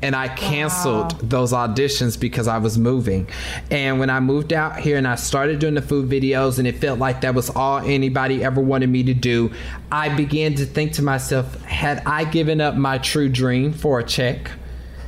and 0.03 0.17
I 0.17 0.27
canceled 0.27 1.13
wow. 1.13 1.19
those 1.23 1.53
auditions 1.53 2.19
because 2.19 2.49
I 2.49 2.57
was 2.57 2.77
moving. 2.77 3.29
And 3.71 3.99
when 3.99 4.09
I 4.09 4.19
moved 4.19 4.51
out 4.51 4.77
here 4.77 4.97
and 4.97 5.07
I 5.07 5.15
started 5.15 5.59
doing 5.59 5.75
the 5.75 5.81
food 5.81 6.09
videos, 6.09 6.59
and 6.59 6.67
it 6.67 6.77
felt 6.79 6.99
like 6.99 7.21
that 7.21 7.33
was 7.33 7.49
all 7.49 7.77
anybody 7.79 8.43
ever 8.43 8.59
wanted 8.59 8.89
me 8.89 9.03
to 9.03 9.13
do, 9.13 9.53
I 9.89 10.13
began 10.13 10.55
to 10.55 10.65
think 10.65 10.91
to 10.93 11.01
myself, 11.01 11.59
had 11.63 12.03
I 12.05 12.25
given 12.25 12.59
up 12.59 12.75
my 12.75 12.97
true 12.97 13.29
dream 13.29 13.71
for 13.71 13.99
a 13.99 14.03
check? 14.03 14.51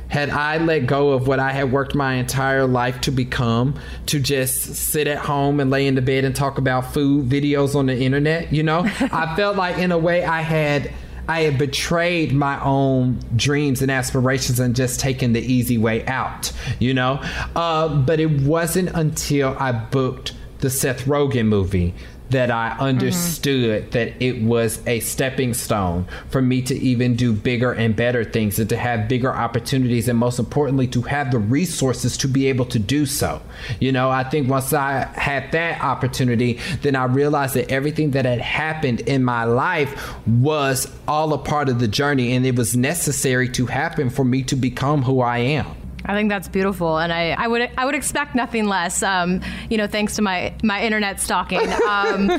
Had 0.08 0.30
I 0.30 0.56
let 0.58 0.86
go 0.86 1.10
of 1.10 1.26
what 1.26 1.40
I 1.40 1.50
had 1.52 1.72
worked 1.72 1.94
my 1.94 2.14
entire 2.14 2.66
life 2.66 3.02
to 3.02 3.10
become, 3.10 3.78
to 4.06 4.18
just 4.18 4.76
sit 4.76 5.08
at 5.08 5.18
home 5.18 5.60
and 5.60 5.70
lay 5.70 5.86
in 5.86 5.94
the 5.94 6.00
bed 6.00 6.24
and 6.24 6.34
talk 6.34 6.56
about 6.56 6.94
food 6.94 7.28
videos 7.28 7.74
on 7.74 7.86
the 7.86 7.98
internet, 7.98 8.50
you 8.50 8.62
know, 8.62 8.80
I 9.00 9.34
felt 9.36 9.56
like 9.56 9.76
in 9.76 9.92
a 9.92 9.98
way 9.98 10.24
I 10.24 10.40
had 10.40 10.90
I 11.28 11.42
had 11.42 11.58
betrayed 11.58 12.32
my 12.32 12.62
own 12.62 13.20
dreams 13.34 13.82
and 13.82 13.90
aspirations 13.90 14.60
and 14.60 14.76
just 14.76 15.00
taken 15.00 15.32
the 15.32 15.40
easy 15.40 15.78
way 15.78 16.04
out, 16.06 16.52
you 16.78 16.94
know? 16.94 17.20
Uh, 17.54 17.88
but 17.88 18.20
it 18.20 18.42
wasn't 18.42 18.90
until 18.94 19.56
I 19.58 19.72
booked 19.72 20.34
the 20.58 20.70
Seth 20.70 21.04
Rogen 21.04 21.46
movie 21.46 21.94
that 22.30 22.50
I 22.50 22.76
understood 22.78 23.82
mm-hmm. 23.82 23.90
that 23.90 24.22
it 24.22 24.42
was 24.42 24.80
a 24.86 25.00
stepping 25.00 25.54
stone 25.54 26.06
for 26.28 26.42
me 26.42 26.62
to 26.62 26.74
even 26.74 27.14
do 27.14 27.32
bigger 27.32 27.72
and 27.72 27.94
better 27.94 28.24
things 28.24 28.58
and 28.58 28.68
to 28.68 28.76
have 28.76 29.08
bigger 29.08 29.32
opportunities 29.32 30.08
and 30.08 30.18
most 30.18 30.38
importantly 30.38 30.86
to 30.88 31.02
have 31.02 31.30
the 31.30 31.38
resources 31.38 32.16
to 32.18 32.28
be 32.28 32.48
able 32.48 32.64
to 32.66 32.78
do 32.78 33.06
so. 33.06 33.40
You 33.80 33.92
know, 33.92 34.10
I 34.10 34.24
think 34.24 34.48
once 34.48 34.72
I 34.72 35.04
had 35.14 35.52
that 35.52 35.82
opportunity, 35.82 36.58
then 36.82 36.96
I 36.96 37.04
realized 37.04 37.54
that 37.54 37.70
everything 37.70 38.12
that 38.12 38.24
had 38.24 38.40
happened 38.40 39.00
in 39.00 39.22
my 39.22 39.44
life 39.44 40.14
was 40.26 40.90
all 41.06 41.32
a 41.32 41.38
part 41.38 41.68
of 41.68 41.78
the 41.78 41.88
journey 41.88 42.34
and 42.34 42.44
it 42.44 42.56
was 42.56 42.76
necessary 42.76 43.48
to 43.50 43.66
happen 43.66 44.10
for 44.10 44.24
me 44.24 44.42
to 44.44 44.56
become 44.56 45.02
who 45.02 45.20
I 45.20 45.38
am. 45.38 45.85
I 46.06 46.14
think 46.14 46.28
that's 46.28 46.48
beautiful, 46.48 46.98
and 46.98 47.12
I, 47.12 47.30
I 47.30 47.48
would 47.48 47.68
I 47.76 47.84
would 47.84 47.94
expect 47.94 48.34
nothing 48.34 48.66
less. 48.66 49.02
Um, 49.02 49.40
you 49.68 49.76
know, 49.76 49.86
thanks 49.86 50.16
to 50.16 50.22
my 50.22 50.54
my 50.62 50.82
internet 50.82 51.20
stalking. 51.20 51.60
Um, 51.86 52.30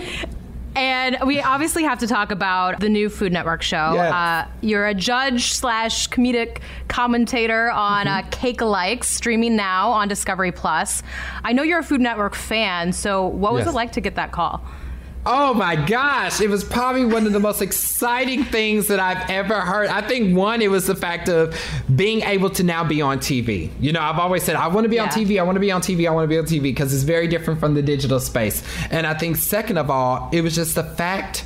And 0.77 1.17
we 1.25 1.41
obviously 1.41 1.83
have 1.83 1.97
to 1.99 2.07
talk 2.07 2.29
about 2.29 2.79
the 2.79 2.87
new 2.87 3.09
Food 3.09 3.33
Network 3.33 3.63
show. 3.63 3.93
Yes. 3.95 4.13
Uh, 4.13 4.47
you're 4.61 4.85
a 4.85 4.93
judge 4.93 5.53
slash 5.53 6.07
comedic 6.09 6.59
commentator 6.87 7.71
on 7.71 8.05
mm-hmm. 8.05 8.27
uh, 8.27 8.29
Cakealikes, 8.29 9.05
streaming 9.05 9.55
now 9.55 9.89
on 9.89 10.07
Discovery 10.07 10.51
Plus. 10.51 11.01
I 11.43 11.51
know 11.51 11.63
you're 11.63 11.79
a 11.79 11.83
Food 11.83 12.01
Network 12.01 12.35
fan, 12.35 12.93
so 12.93 13.25
what 13.25 13.53
was 13.53 13.61
yes. 13.61 13.73
it 13.73 13.75
like 13.75 13.91
to 13.93 14.01
get 14.01 14.15
that 14.15 14.31
call? 14.31 14.63
Oh 15.29 15.53
my 15.53 15.75
gosh, 15.75 16.39
it 16.39 16.49
was 16.49 16.63
probably 16.63 17.03
one 17.03 17.27
of 17.27 17.33
the 17.33 17.39
most 17.41 17.61
exciting 17.61 18.45
things 18.45 18.87
that 18.87 19.01
I've 19.01 19.29
ever 19.29 19.59
heard. 19.59 19.89
I 19.89 19.99
think 19.99 20.37
one, 20.37 20.61
it 20.61 20.71
was 20.71 20.87
the 20.87 20.95
fact 20.95 21.27
of 21.27 21.53
being 21.93 22.21
able 22.21 22.49
to 22.51 22.63
now 22.63 22.85
be 22.85 23.01
on 23.01 23.19
TV. 23.19 23.69
You 23.81 23.91
know, 23.91 23.99
I've 23.99 24.19
always 24.19 24.43
said, 24.43 24.55
I 24.55 24.69
want 24.69 24.85
to 24.85 24.89
be 24.89 24.99
on 24.99 25.09
TV, 25.09 25.37
I 25.37 25.43
want 25.43 25.57
to 25.57 25.59
be 25.59 25.69
on 25.69 25.81
TV, 25.81 26.07
I 26.07 26.11
want 26.11 26.23
to 26.23 26.29
be 26.29 26.37
on 26.37 26.45
TV 26.45 26.61
because 26.61 26.93
it's 26.93 27.03
very 27.03 27.27
different 27.27 27.59
from 27.59 27.73
the 27.73 27.81
digital 27.81 28.21
space. 28.21 28.63
And 28.89 29.05
I 29.05 29.15
think, 29.15 29.35
second 29.35 29.77
of 29.77 29.89
all, 29.89 30.29
it 30.31 30.39
was 30.39 30.55
just 30.55 30.75
the 30.75 30.83
fact 30.85 31.43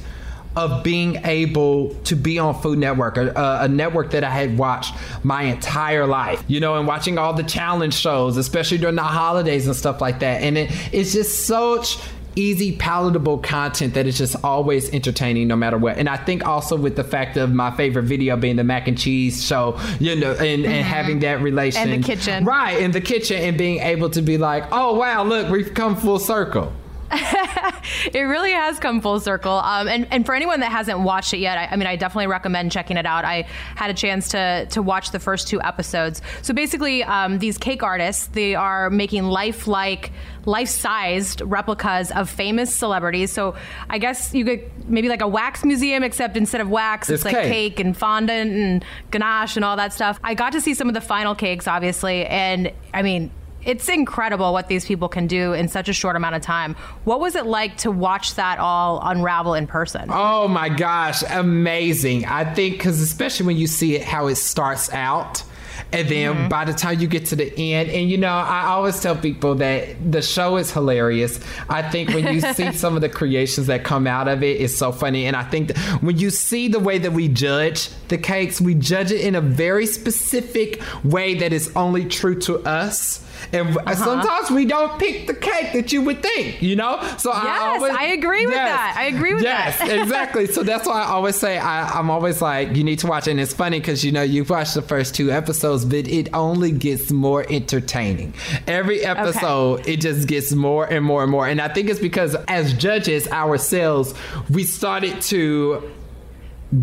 of 0.55 0.83
being 0.83 1.15
able 1.25 1.95
to 2.03 2.15
be 2.15 2.37
on 2.37 2.61
Food 2.61 2.77
Network, 2.77 3.17
a, 3.17 3.61
a 3.61 3.67
network 3.67 4.11
that 4.11 4.23
I 4.23 4.29
had 4.29 4.59
watched 4.59 4.93
my 5.23 5.43
entire 5.43 6.05
life, 6.05 6.43
you 6.47 6.59
know, 6.59 6.75
and 6.75 6.85
watching 6.85 7.17
all 7.17 7.33
the 7.33 7.41
challenge 7.41 7.95
shows, 7.95 8.37
especially 8.37 8.77
during 8.77 8.95
the 8.95 9.01
holidays 9.01 9.65
and 9.65 9.75
stuff 9.75 10.01
like 10.01 10.19
that. 10.19 10.43
And 10.43 10.55
it, 10.55 10.71
it's 10.93 11.13
just 11.13 11.47
such 11.47 11.97
easy, 12.35 12.75
palatable 12.77 13.39
content 13.39 13.93
that 13.93 14.07
is 14.07 14.17
just 14.17 14.35
always 14.43 14.89
entertaining 14.93 15.47
no 15.47 15.55
matter 15.55 15.77
what. 15.77 15.97
And 15.97 16.07
I 16.09 16.17
think 16.17 16.45
also 16.45 16.75
with 16.77 16.95
the 16.95 17.03
fact 17.03 17.37
of 17.37 17.51
my 17.51 17.71
favorite 17.71 18.03
video 18.03 18.37
being 18.37 18.55
the 18.55 18.63
mac 18.63 18.87
and 18.87 18.97
cheese 18.97 19.43
show, 19.43 19.79
you 19.99 20.15
know, 20.15 20.31
and, 20.31 20.41
and 20.41 20.65
mm-hmm. 20.65 20.81
having 20.81 21.19
that 21.19 21.41
relation. 21.41 21.89
And 21.89 22.03
the 22.03 22.07
kitchen. 22.07 22.45
Right, 22.45 22.79
in 22.81 22.91
the 22.91 23.01
kitchen 23.01 23.41
and 23.41 23.57
being 23.57 23.79
able 23.79 24.09
to 24.11 24.21
be 24.21 24.37
like, 24.37 24.65
oh, 24.71 24.97
wow, 24.97 25.23
look, 25.23 25.49
we've 25.49 25.73
come 25.73 25.95
full 25.95 26.19
circle. 26.19 26.71
It 28.13 28.21
really 28.21 28.51
has 28.51 28.79
come 28.79 29.01
full 29.01 29.19
circle. 29.19 29.51
Um, 29.51 29.87
and, 29.87 30.07
and 30.11 30.25
for 30.25 30.33
anyone 30.33 30.59
that 30.61 30.71
hasn't 30.71 30.99
watched 30.99 31.33
it 31.33 31.37
yet, 31.39 31.57
I, 31.57 31.65
I 31.71 31.75
mean, 31.75 31.87
I 31.87 31.95
definitely 31.95 32.27
recommend 32.27 32.71
checking 32.71 32.97
it 32.97 33.05
out. 33.05 33.25
I 33.25 33.47
had 33.75 33.89
a 33.89 33.93
chance 33.93 34.29
to, 34.29 34.65
to 34.67 34.81
watch 34.81 35.11
the 35.11 35.19
first 35.19 35.47
two 35.47 35.61
episodes. 35.61 36.21
So 36.41 36.53
basically, 36.53 37.03
um, 37.03 37.39
these 37.39 37.57
cake 37.57 37.83
artists, 37.83 38.27
they 38.27 38.55
are 38.55 38.89
making 38.89 39.25
lifelike, 39.25 40.11
life-sized 40.45 41.41
replicas 41.41 42.11
of 42.11 42.29
famous 42.29 42.73
celebrities. 42.73 43.31
So 43.31 43.55
I 43.89 43.97
guess 43.97 44.33
you 44.33 44.45
could 44.45 44.69
maybe 44.87 45.09
like 45.09 45.21
a 45.21 45.27
wax 45.27 45.63
museum, 45.63 46.03
except 46.03 46.37
instead 46.37 46.61
of 46.61 46.69
wax, 46.69 47.09
it's, 47.09 47.23
It's 47.23 47.25
like 47.25 47.35
cake. 47.43 47.51
cake 47.51 47.79
and 47.79 47.95
fondant 47.95 48.51
and 48.51 48.85
ganache 49.11 49.55
and 49.55 49.65
all 49.65 49.77
that 49.77 49.93
stuff. 49.93 50.19
I 50.23 50.33
got 50.33 50.53
to 50.53 50.61
see 50.61 50.73
some 50.73 50.87
of 50.87 50.93
the 50.93 51.01
final 51.01 51.35
cakes, 51.35 51.67
obviously, 51.67 52.25
and 52.25 52.71
I 52.93 53.01
mean, 53.01 53.31
it's 53.63 53.87
incredible 53.89 54.53
what 54.53 54.67
these 54.67 54.85
people 54.85 55.07
can 55.09 55.27
do 55.27 55.53
in 55.53 55.67
such 55.67 55.89
a 55.89 55.93
short 55.93 56.15
amount 56.15 56.35
of 56.35 56.41
time. 56.41 56.75
What 57.03 57.19
was 57.19 57.35
it 57.35 57.45
like 57.45 57.77
to 57.77 57.91
watch 57.91 58.35
that 58.35 58.59
all 58.59 58.99
unravel 59.03 59.53
in 59.53 59.67
person? 59.67 60.09
Oh 60.11 60.47
my 60.47 60.69
gosh, 60.69 61.23
amazing. 61.29 62.25
I 62.25 62.53
think 62.53 62.77
because 62.77 63.01
especially 63.01 63.45
when 63.45 63.57
you 63.57 63.67
see 63.67 63.95
it, 63.95 64.03
how 64.03 64.27
it 64.27 64.35
starts 64.35 64.91
out. 64.91 65.43
And 65.93 66.07
then 66.07 66.33
mm-hmm. 66.33 66.47
by 66.47 66.63
the 66.63 66.73
time 66.73 66.99
you 66.99 67.07
get 67.07 67.25
to 67.27 67.35
the 67.35 67.73
end, 67.73 67.89
and 67.89 68.09
you 68.09 68.17
know, 68.17 68.31
I 68.31 68.67
always 68.67 69.01
tell 69.01 69.15
people 69.15 69.55
that 69.55 70.11
the 70.11 70.21
show 70.21 70.57
is 70.57 70.71
hilarious. 70.71 71.39
I 71.69 71.81
think 71.81 72.09
when 72.09 72.33
you 72.33 72.41
see 72.41 72.71
some 72.73 72.95
of 72.95 73.01
the 73.01 73.09
creations 73.09 73.67
that 73.67 73.83
come 73.83 74.07
out 74.07 74.27
of 74.27 74.41
it, 74.41 74.61
it's 74.61 74.75
so 74.75 74.91
funny. 74.91 75.25
And 75.25 75.35
I 75.35 75.43
think 75.43 75.69
that 75.69 75.77
when 76.01 76.17
you 76.17 76.29
see 76.29 76.67
the 76.67 76.79
way 76.79 76.97
that 76.99 77.11
we 77.11 77.27
judge 77.27 77.89
the 78.07 78.17
cakes, 78.17 78.61
we 78.61 78.73
judge 78.73 79.11
it 79.11 79.21
in 79.21 79.35
a 79.35 79.41
very 79.41 79.85
specific 79.85 80.81
way 81.03 81.35
that 81.35 81.51
is 81.51 81.71
only 81.75 82.05
true 82.05 82.39
to 82.41 82.59
us. 82.59 83.27
Uh-huh. 83.53 83.79
And 83.85 83.97
sometimes 83.97 84.51
we 84.51 84.65
don't 84.65 84.99
pick 84.99 85.27
the 85.27 85.33
cake 85.33 85.73
that 85.73 85.91
you 85.91 86.01
would 86.03 86.21
think, 86.21 86.61
you 86.61 86.75
know? 86.75 87.01
So 87.17 87.31
I 87.31 87.59
always, 87.59 87.93
I 87.93 88.03
agree 88.05 88.45
with 88.45 88.55
that. 88.55 88.95
I 88.97 89.05
agree 89.05 89.33
with 89.33 89.43
yes, 89.43 89.77
that. 89.79 89.87
Yes, 89.87 90.01
exactly. 90.03 90.47
So 90.47 90.63
that's 90.63 90.87
why 90.87 91.03
I 91.03 91.07
always 91.07 91.35
say 91.35 91.57
I, 91.57 91.89
I'm 91.89 92.09
always 92.09 92.41
like 92.41 92.75
you 92.75 92.83
need 92.83 92.99
to 92.99 93.07
watch 93.07 93.27
it. 93.27 93.31
And 93.31 93.39
it's 93.39 93.53
funny 93.53 93.79
because 93.79 94.03
you 94.03 94.11
know 94.11 94.21
you've 94.21 94.49
watched 94.49 94.73
the 94.73 94.81
first 94.81 95.15
two 95.15 95.31
episodes, 95.31 95.85
but 95.85 96.07
it 96.07 96.29
only 96.33 96.71
gets 96.71 97.11
more 97.11 97.45
entertaining. 97.49 98.33
Every 98.67 99.03
episode, 99.03 99.87
it 99.87 100.01
just 100.01 100.27
gets 100.27 100.51
more 100.51 100.85
and 100.85 101.03
more 101.05 101.23
and 101.23 101.31
more. 101.31 101.47
And 101.47 101.61
I 101.61 101.67
think 101.67 101.89
it's 101.89 101.99
because 101.99 102.35
as 102.47 102.73
judges 102.73 103.27
ourselves, 103.27 104.13
we 104.49 104.63
started 104.63 105.21
to 105.23 105.91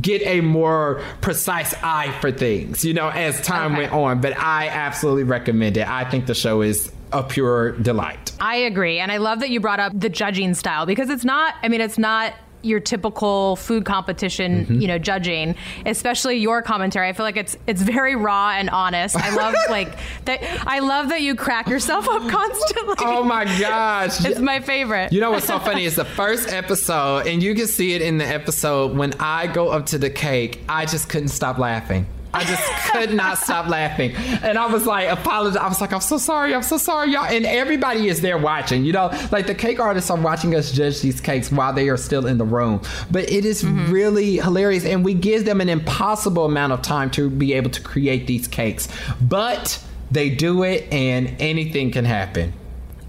get 0.03 0.23
a 0.27 0.41
more 0.43 1.03
precise 1.21 1.75
eye 1.83 2.15
for 2.21 2.31
things, 2.31 2.85
you 2.85 2.93
know, 2.95 3.09
as 3.09 3.41
time 3.41 3.73
Okay. 3.73 3.83
went 3.83 3.93
on. 3.93 4.21
But 4.21 4.39
I 4.39 4.69
absolutely 4.69 5.25
recommend 5.25 5.77
it. 5.77 5.89
I 5.89 6.05
think 6.05 6.27
the 6.27 6.35
show 6.35 6.61
is 6.63 6.93
a 7.13 7.23
pure 7.23 7.73
delight. 7.73 8.33
I 8.41 8.57
agree. 8.57 8.99
And 8.99 9.11
I 9.11 9.17
love 9.17 9.41
that 9.41 9.49
you 9.51 9.61
brought 9.61 9.81
up 9.81 9.93
the 9.99 10.11
judging 10.11 10.53
style 10.55 10.85
because 10.85 11.09
it's 11.09 11.25
not, 11.25 11.55
I 11.63 11.69
mean, 11.69 11.81
it's 11.81 11.97
not 11.97 12.35
your 12.63 12.81
typical 12.81 13.57
food 13.57 13.85
competition, 13.85 14.65
Mm-hmm. 14.65 14.81
you 14.81 14.89
know, 14.89 14.99
judging, 14.99 15.55
especially 15.87 16.37
your 16.39 16.63
commentary. 16.63 17.09
I 17.09 17.13
feel 17.13 17.25
like 17.25 17.37
it's 17.37 17.57
it's 17.67 17.83
very 17.83 18.17
raw 18.17 18.51
and 18.51 18.69
honest. 18.71 19.17
I 19.17 19.35
love 19.35 19.55
like 19.71 19.97
that 20.25 20.43
I 20.67 20.81
love 20.81 21.11
that 21.11 21.23
you 21.23 21.35
crack 21.35 21.69
yourself 21.69 22.09
up 22.09 22.29
constantly. 22.31 22.95
Oh 23.01 23.23
my 23.25 23.45
gosh. 23.59 24.25
It's 24.29 24.41
my 24.41 24.61
favorite. 24.61 25.13
You 25.13 25.21
know 25.21 25.31
what's 25.31 25.47
so 25.47 25.59
funny 25.59 25.85
is 25.85 25.97
the 25.97 26.05
first 26.05 26.49
episode, 26.53 27.27
and 27.27 27.43
you 27.43 27.55
can 27.55 27.67
see 27.67 27.95
it 27.95 28.03
in 28.03 28.19
the 28.19 28.27
episode 28.27 28.97
when 28.97 29.13
I 29.21 29.47
go 29.47 29.69
up 29.71 29.87
to 29.87 29.99
the 29.99 30.11
cake, 30.11 30.61
I 30.69 30.85
just 30.87 31.09
couldn't 31.09 31.29
stop 31.29 31.59
laughing. 31.59 32.07
I 32.35 32.45
just 32.45 32.63
could 32.91 33.15
not 33.15 33.39
stop 33.39 33.69
laughing. 33.69 34.15
And 34.43 34.59
I 34.59 34.67
was 34.67 34.87
like, 34.87 35.09
apologize. 35.09 35.57
I 35.57 35.69
was 35.69 35.81
like, 35.81 35.93
I'm 35.93 36.01
so 36.01 36.19
sorry. 36.19 36.55
I'm 36.55 36.63
so 36.63 36.77
sorry, 36.77 37.13
y'all. 37.13 37.25
And 37.25 37.47
everybody 37.47 38.09
is 38.09 38.21
there 38.21 38.39
watching, 38.39 38.85
you 38.85 38.93
know, 38.93 39.09
like 39.33 39.47
the 39.47 39.55
cake 39.55 39.81
artists 39.81 40.11
are 40.11 40.21
watching 40.21 40.55
us 40.55 40.71
judge 40.71 41.01
these 41.01 41.21
cakes 41.21 41.51
while 41.51 41.73
they 41.73 41.89
are 41.89 41.97
still 41.97 42.27
in 42.27 42.39
the 42.39 42.45
room. 42.45 42.83
But 43.11 43.31
it 43.31 43.45
is 43.45 43.63
mm-hmm. 43.63 43.91
really 43.91 44.37
hilarious. 44.37 44.85
And 44.85 45.05
we 45.05 45.15
give 45.15 45.45
them 45.47 45.61
an 45.61 45.69
impossible 45.69 46.45
amount 46.45 46.73
of 46.73 46.83
time 46.83 47.11
to 47.13 47.31
be 47.31 47.55
able 47.55 47.71
to 47.71 47.81
create 47.81 48.27
these 48.27 48.47
cakes. 48.47 48.89
But 49.21 49.83
they 50.11 50.31
do 50.31 50.63
it, 50.63 50.91
and 50.93 51.35
anything 51.39 51.91
can 51.91 52.05
happen. 52.05 52.53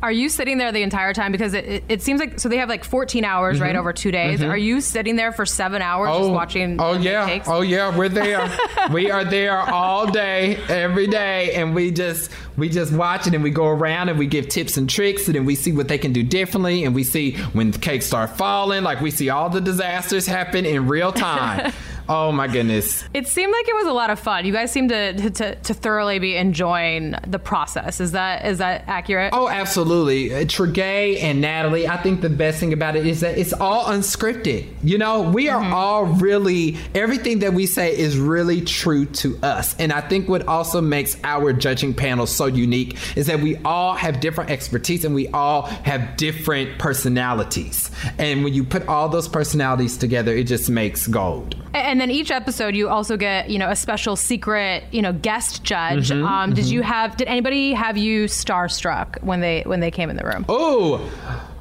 Are 0.01 0.11
you 0.11 0.29
sitting 0.29 0.57
there 0.57 0.71
the 0.71 0.81
entire 0.81 1.13
time? 1.13 1.31
Because 1.31 1.53
it, 1.53 1.65
it, 1.65 1.83
it 1.89 2.01
seems 2.01 2.19
like 2.19 2.39
so 2.39 2.47
they 2.47 2.57
have 2.57 2.69
like 2.69 2.83
14 2.83 3.25
hours 3.25 3.59
right 3.59 3.75
over 3.75 3.91
two 3.91 4.11
days. 4.11 4.41
Are 4.41 4.57
you 4.57 4.81
sitting 4.81 5.15
there 5.15 5.31
for 5.31 5.45
seven 5.45 5.81
hours 5.81 6.15
just 6.17 6.29
watching? 6.31 6.77
Mm-hmm. 6.77 6.81
Oh 6.81 6.93
yeah. 6.93 7.25
cakes? 7.25 7.47
Oh 7.49 7.61
yeah. 7.61 7.95
We're 7.95 8.09
there. 8.09 8.49
we 8.91 9.11
are 9.11 9.25
there 9.25 9.59
all 9.59 10.09
day, 10.09 10.55
every 10.67 11.07
day, 11.07 11.53
and 11.53 11.75
we 11.75 11.91
just 11.91 12.31
we 12.57 12.69
just 12.69 12.93
watch 12.93 13.27
it 13.27 13.33
and 13.33 13.43
we 13.43 13.49
go 13.49 13.67
around 13.67 14.09
and 14.09 14.17
we 14.17 14.27
give 14.27 14.47
tips 14.47 14.77
and 14.77 14.89
tricks 14.89 15.27
and 15.27 15.35
then 15.35 15.45
we 15.45 15.55
see 15.55 15.71
what 15.71 15.87
they 15.87 15.97
can 15.97 16.13
do 16.13 16.23
differently 16.23 16.83
and 16.83 16.93
we 16.95 17.03
see 17.03 17.33
when 17.53 17.71
the 17.71 17.79
cakes 17.79 18.05
start 18.05 18.37
falling, 18.37 18.83
like 18.83 19.01
we 19.01 19.11
see 19.11 19.29
all 19.29 19.49
the 19.49 19.61
disasters 19.61 20.25
happen 20.25 20.65
in 20.65 20.87
real 20.87 21.11
time. 21.11 21.73
oh 22.09 22.31
my 22.31 22.47
goodness. 22.47 23.05
It 23.13 23.27
seemed 23.27 23.53
like 23.53 23.69
it 23.69 23.75
was 23.75 23.87
a 23.87 23.93
lot 23.93 24.09
of 24.09 24.19
fun. 24.19 24.45
You 24.45 24.51
guys 24.51 24.71
seem 24.71 24.89
to, 24.89 25.29
to 25.31 25.55
to 25.55 25.73
thoroughly 25.73 26.19
be 26.19 26.35
enjoying 26.35 27.15
the 27.27 27.39
process. 27.39 28.01
Is 28.01 28.11
that 28.11 28.45
is 28.45 28.57
that 28.57 28.83
accurate? 28.87 29.31
Oh, 29.33 29.47
absolutely. 29.47 30.33
Uh, 30.33 30.39
Tregaye 30.39 31.21
and 31.21 31.39
Natalie, 31.39 31.87
I 31.87 31.97
think 31.97 32.21
the 32.21 32.29
best 32.29 32.59
thing 32.59 32.73
about 32.73 32.95
it 32.95 33.05
is 33.05 33.21
that 33.21 33.37
it's 33.37 33.53
all 33.53 33.85
unscripted. 33.85 34.67
You 34.83 34.97
know, 34.97 35.21
we 35.21 35.49
are 35.49 35.63
all 35.63 36.05
really, 36.05 36.77
everything 36.95 37.39
that 37.39 37.53
we 37.53 37.65
say 37.65 37.95
is 37.97 38.17
really 38.17 38.61
true 38.61 39.05
to 39.05 39.37
us. 39.43 39.75
And 39.77 39.93
I 39.93 40.01
think 40.01 40.27
what 40.27 40.47
also 40.47 40.81
makes 40.81 41.17
our 41.23 41.53
judging 41.53 41.93
panel 41.93 42.25
so 42.25 42.47
unique 42.47 42.97
is 43.15 43.27
that 43.27 43.39
we 43.39 43.57
all 43.57 43.93
have 43.93 44.19
different 44.19 44.49
expertise 44.49 45.05
and 45.05 45.13
we 45.13 45.27
all 45.29 45.63
have 45.63 46.17
different 46.17 46.79
personalities. 46.79 47.91
And 48.17 48.43
when 48.43 48.53
you 48.53 48.63
put 48.63 48.87
all 48.87 49.09
those 49.09 49.27
personalities 49.27 49.97
together, 49.97 50.35
it 50.35 50.45
just 50.45 50.69
makes 50.69 51.07
gold. 51.07 51.55
And 51.73 52.01
then 52.01 52.09
each 52.09 52.31
episode, 52.31 52.75
you 52.75 52.89
also 52.89 53.15
get 53.15 53.49
you 53.49 53.59
know 53.59 53.69
a 53.69 53.75
special 53.75 54.15
secret 54.15 54.83
you 54.91 55.01
know 55.01 55.13
guest 55.13 55.63
judge. 55.63 56.09
Mm-hmm, 56.09 56.25
um, 56.25 56.53
Did 56.53 56.65
you 56.65 56.81
have? 56.81 57.15
Did 57.17 57.27
anybody 57.27 57.73
have 57.73 57.97
you 57.97 58.25
starstruck 58.25 59.21
when 59.23 59.39
they 59.41 59.61
when 59.65 59.79
they 59.79 59.91
came 59.91 60.09
in 60.09 60.15
the 60.15 60.23
room? 60.23 60.45
Oh, 60.49 60.99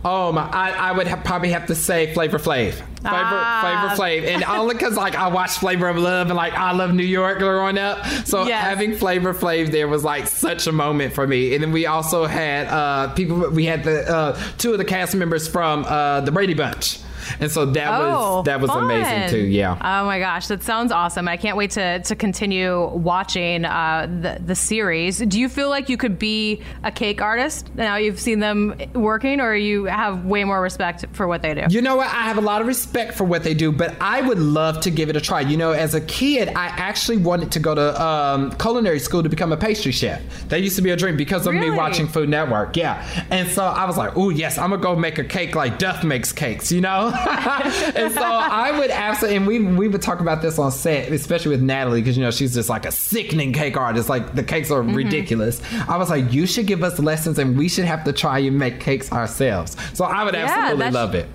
oh 0.04 0.32
my! 0.32 0.48
I, 0.48 0.70
I 0.70 0.92
would 0.92 1.06
have, 1.06 1.24
probably 1.24 1.50
have 1.50 1.66
to 1.66 1.74
say 1.74 2.14
Flavor 2.14 2.38
Flav, 2.38 2.72
Flavor 2.72 2.86
Ah. 3.04 3.90
Flavor 3.94 4.02
Flav, 4.02 4.26
and 4.34 4.44
only 4.44 4.74
because 4.74 4.96
like 4.96 5.14
I 5.14 5.28
watched 5.28 5.58
Flavor 5.58 5.88
of 5.88 5.98
Love 5.98 6.28
and 6.28 6.36
like 6.36 6.54
I 6.54 6.72
love 6.72 6.94
New 6.94 7.04
York 7.04 7.38
growing 7.38 7.76
up, 7.76 8.04
so 8.24 8.46
Yes. 8.46 8.64
having 8.64 8.94
Flavor 8.96 9.34
Flav 9.34 9.70
there 9.72 9.88
was 9.88 10.04
like 10.04 10.26
such 10.26 10.66
a 10.66 10.72
moment 10.72 11.12
for 11.12 11.26
me. 11.26 11.52
And 11.54 11.62
then 11.62 11.70
we 11.72 11.84
also 11.86 12.24
had 12.24 12.66
uh, 12.68 13.12
people. 13.12 13.50
We 13.50 13.66
had 13.66 13.84
the 13.84 14.08
uh, 14.10 14.40
two 14.56 14.72
of 14.72 14.78
the 14.78 14.84
cast 14.86 15.14
members 15.14 15.46
from 15.46 15.84
uh, 15.84 16.22
the 16.22 16.32
Brady 16.32 16.54
Bunch, 16.54 16.98
and 17.40 17.50
so 17.50 17.66
that 17.66 17.88
Oh, 18.00 18.36
was 18.38 18.44
that 18.46 18.60
was 18.60 18.70
fun. 18.70 18.84
amazing 18.84 19.30
too. 19.30 19.46
Yeah. 19.46 19.72
Oh 19.80 20.06
my 20.06 20.18
gosh, 20.18 20.46
that 20.48 20.62
sounds 20.62 20.92
awesome! 20.92 21.28
I 21.28 21.36
can't 21.36 21.56
wait 21.56 21.70
to 21.72 22.00
to 22.00 22.14
continue 22.16 22.86
watching 22.88 23.64
uh, 23.64 24.06
the 24.20 24.38
the 24.44 24.54
series. 24.54 25.18
Do 25.18 25.38
you 25.40 25.48
feel 25.48 25.68
like 25.68 25.88
you 25.88 25.96
could 25.96 26.18
be 26.18 26.62
a 26.84 26.90
cake 26.90 27.20
artist 27.20 27.74
now 27.74 27.96
you've 27.96 28.20
seen 28.20 28.40
them 28.40 28.74
working, 28.94 29.40
or 29.40 29.54
you 29.54 29.84
have 29.84 30.24
way 30.24 30.44
more 30.44 30.60
respect 30.60 31.04
for 31.12 31.26
what 31.26 31.42
they 31.42 31.54
do? 31.54 31.62
You 31.68 31.82
know 31.82 31.96
what? 31.96 32.08
I 32.08 32.22
have 32.22 32.38
a 32.38 32.42
lot 32.42 32.60
of 32.60 32.66
respect 32.66 33.14
for 33.14 33.24
what 33.24 33.42
they 33.42 33.54
do, 33.54 33.72
but 33.72 33.94
I 34.00 34.20
would 34.20 34.38
love 34.38 34.80
to 34.80 34.90
give 34.90 35.08
it 35.08 35.16
a 35.16 35.20
try. 35.20 35.40
You 35.40 35.56
know, 35.56 35.72
as 35.72 35.94
a 35.94 36.00
kid, 36.00 36.48
I 36.50 36.66
actually 36.66 37.18
wanted 37.18 37.52
to 37.52 37.60
go 37.60 37.74
to 37.74 38.02
um, 38.02 38.50
culinary 38.52 38.98
school 38.98 39.22
to 39.22 39.28
become 39.28 39.52
a 39.52 39.56
pastry 39.56 39.92
chef. 39.92 40.20
That 40.48 40.60
used 40.62 40.76
to 40.76 40.82
be 40.82 40.90
a 40.90 40.96
dream 40.96 41.16
because 41.16 41.46
of 41.46 41.54
me 41.54 41.70
watching 41.70 42.06
Food 42.08 42.28
Network. 42.28 42.76
Yeah. 42.76 43.04
And 43.30 43.48
so 43.48 43.64
I 43.64 43.84
was 43.84 43.96
like, 43.96 44.16
oh, 44.16 44.30
yes, 44.30 44.58
I'm 44.58 44.70
going 44.70 44.80
to 44.80 44.84
go 44.86 44.96
make 44.96 45.18
a 45.18 45.24
cake 45.24 45.54
like 45.54 45.78
Duff 45.78 46.04
makes 46.04 46.32
cakes, 46.32 46.70
you 46.72 46.80
know? 46.80 47.12
and 47.96 48.12
so 48.12 48.22
I 48.22 48.76
would 48.78 48.90
absolutely, 48.90 49.36
and 49.36 49.46
we, 49.46 49.60
we 49.60 49.88
would 49.88 50.02
talk 50.02 50.20
about 50.20 50.42
this 50.42 50.58
on 50.58 50.70
set, 50.70 51.10
especially 51.12 51.50
with 51.50 51.62
Natalie, 51.62 52.00
because, 52.00 52.16
you 52.16 52.22
know, 52.22 52.30
she's 52.30 52.54
just 52.54 52.68
like 52.68 52.86
a 52.86 52.92
sickening 52.92 53.52
cake 53.52 53.76
artist. 53.76 54.08
Like, 54.08 54.34
the 54.34 54.42
cakes 54.42 54.70
are 54.70 54.82
mm-hmm. 54.82 54.94
ridiculous. 54.94 55.60
I 55.88 55.96
was 55.96 56.10
like, 56.10 56.32
you 56.32 56.46
should 56.46 56.66
give 56.66 56.82
us 56.82 56.98
lessons 56.98 57.38
and 57.38 57.56
we 57.56 57.68
should 57.68 57.84
have 57.84 58.04
to 58.04 58.12
try 58.12 58.38
and 58.40 58.58
make 58.58 58.80
cakes 58.80 59.12
ourselves. 59.12 59.76
So 59.94 60.04
I 60.04 60.24
would 60.24 60.34
absolutely 60.34 60.78
that's- 60.78 60.94
love 60.94 61.14
it. 61.14 61.28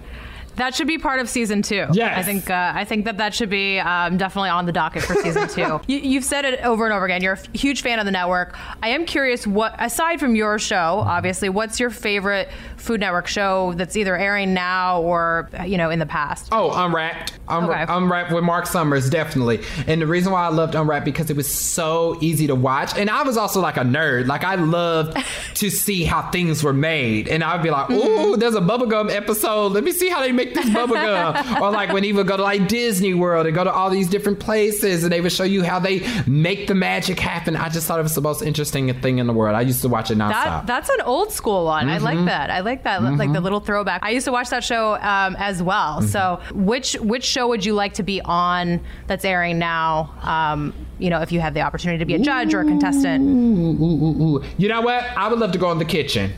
That 0.56 0.76
should 0.76 0.88
be 0.88 0.98
part 0.98 1.20
of 1.20 1.28
season 1.30 1.62
two. 1.62 1.88
Yes. 1.94 2.18
I 2.18 2.24
think 2.24 2.50
uh, 2.50 2.72
I 2.76 2.86
think 2.86 3.06
that 3.06 3.18
that 3.18 3.34
should 3.34 3.50
be 3.50 3.80
um, 3.80 4.18
definitely 4.18 4.50
on 4.50 4.66
the 4.66 4.72
docket 4.72 5.04
for 5.04 5.16
season 5.16 5.48
two. 5.48 5.82
you, 5.88 5.98
you've 6.00 6.24
said 6.26 6.46
it 6.46 6.60
over 6.62 6.86
and 6.86 6.94
over 6.94 7.06
again. 7.06 7.22
You're 7.24 7.34
a 7.34 7.38
f- 7.40 7.54
huge 7.54 7.82
fan 7.82 8.00
of 8.00 8.06
the 8.06 8.12
network. 8.12 8.58
I 8.84 8.90
am 8.90 9.06
curious, 9.06 9.48
what 9.48 9.76
aside 9.80 10.20
from 10.20 10.36
your 10.36 10.60
show, 10.60 10.76
obviously, 11.06 11.50
what's 11.50 11.80
your 11.80 11.90
favorite 11.90 12.50
Food 12.78 13.00
Network 13.00 13.28
show 13.28 13.74
that's 13.78 13.96
either 13.96 14.18
airing 14.18 14.54
now 14.54 15.02
or 15.02 15.50
you 15.66 15.78
know 15.78 15.90
in 15.90 16.00
the 16.00 16.06
past? 16.06 16.50
Oh, 16.52 16.72
Unwrapped. 16.86 17.34
Un- 17.48 17.64
Okay. 17.64 17.86
Unwrapped 17.88 18.32
with 18.32 18.44
Mark 18.44 18.68
Summers, 18.68 19.10
definitely. 19.10 19.62
And 19.88 20.02
the 20.02 20.08
reason 20.08 20.32
why 20.34 20.46
I 20.46 20.50
loved 20.50 20.76
Unwrapped 20.76 21.06
because 21.06 21.30
it 21.30 21.38
was 21.38 21.50
so 21.50 22.18
easy 22.22 22.48
to 22.48 22.56
watch. 22.56 22.98
And 22.98 23.10
I 23.10 23.24
was 23.24 23.38
also 23.38 23.62
like 23.62 23.78
a 23.78 23.82
nerd. 23.82 24.28
Like 24.28 24.44
I 24.44 24.56
loved 24.56 25.18
to 25.56 25.70
see 25.70 26.04
how 26.04 26.30
things 26.32 26.62
were 26.64 26.74
made. 26.74 27.28
And 27.30 27.44
I'd 27.44 27.64
be 27.64 27.70
like, 27.70 27.90
ooh, 27.90 28.36
there's 28.38 28.56
a 28.56 28.62
bubblegum 28.62 29.10
episode. 29.14 29.72
Let 29.72 29.84
me 29.86 29.92
see 29.94 30.10
how 30.10 30.20
they 30.22 30.32
make 30.34 30.43
this 30.54 30.70
bubble 30.70 30.96
bubblegum. 30.96 31.62
or 31.62 31.72
like 31.72 31.94
when 31.94 32.04
he 32.04 32.14
would 32.14 32.28
go 32.28 32.38
to 32.38 32.44
like 32.44 32.68
Disney 32.68 33.14
World 33.14 33.46
and 33.46 33.56
go 33.56 33.64
to 33.64 33.72
all 33.72 33.90
these 33.90 34.10
different 34.10 34.40
places 34.40 35.04
and 35.04 35.12
they 35.12 35.22
would 35.22 35.32
show 35.32 35.44
you 35.44 35.64
how 35.64 35.80
they 35.80 36.06
make 36.28 36.68
the 36.68 36.76
magic 36.76 37.20
happen. 37.20 37.56
I 37.56 37.70
just 37.70 37.88
thought 37.88 38.00
it 38.00 38.04
was 38.04 38.16
the 38.16 38.22
most 38.22 38.42
interesting 38.42 38.94
thing 39.02 39.20
in 39.20 39.28
the 39.28 39.34
world. 39.34 39.56
I 39.56 39.62
used 39.62 39.82
to 39.84 39.90
watch 39.90 40.12
it 40.12 40.18
nonstop. 40.18 40.32
That, 40.44 40.68
that's 40.68 40.90
an 40.90 41.02
old 41.02 41.32
school 41.32 41.66
one. 41.66 41.90
I 41.90 41.96
Mm-hmm. 41.98 42.06
like 42.06 42.26
that. 42.26 42.50
I 42.50 42.60
like 42.60 42.84
that. 42.84 43.02
Like 43.04 43.32
the 43.32 43.40
little 43.42 43.60
throwback. 43.60 44.02
I 44.04 44.10
used 44.10 44.26
to 44.26 44.32
watch 44.32 44.50
that 44.50 44.64
show 44.64 44.96
um, 44.96 45.36
as 45.38 45.62
well. 45.64 46.00
Mm-hmm. 46.00 46.08
So, 46.08 46.42
which 46.54 46.94
which 46.96 47.24
show 47.24 47.48
would 47.48 47.64
you 47.64 47.74
like 47.74 47.94
to 47.96 48.04
be 48.04 48.20
on 48.22 48.82
that's 49.08 49.24
airing 49.24 49.60
now? 49.60 50.14
Um, 50.22 50.74
you 51.00 51.10
know, 51.10 51.22
if 51.22 51.32
you 51.32 51.40
had 51.40 51.54
the 51.54 51.62
opportunity 51.62 52.00
to 52.00 52.06
be 52.06 52.16
a 52.16 52.20
judge 52.20 52.54
or 52.54 52.62
a 52.62 52.66
contestant. 52.66 53.24
Ooh, 53.24 53.84
ooh, 53.84 54.24
ooh. 54.38 54.44
You 54.58 54.70
know 54.70 54.82
what? 54.82 55.04
I 55.04 55.28
would 55.28 55.40
love 55.40 55.52
to 55.54 55.58
go 55.58 55.72
in 55.72 55.78
the 55.78 55.86
kitchen. 55.86 56.34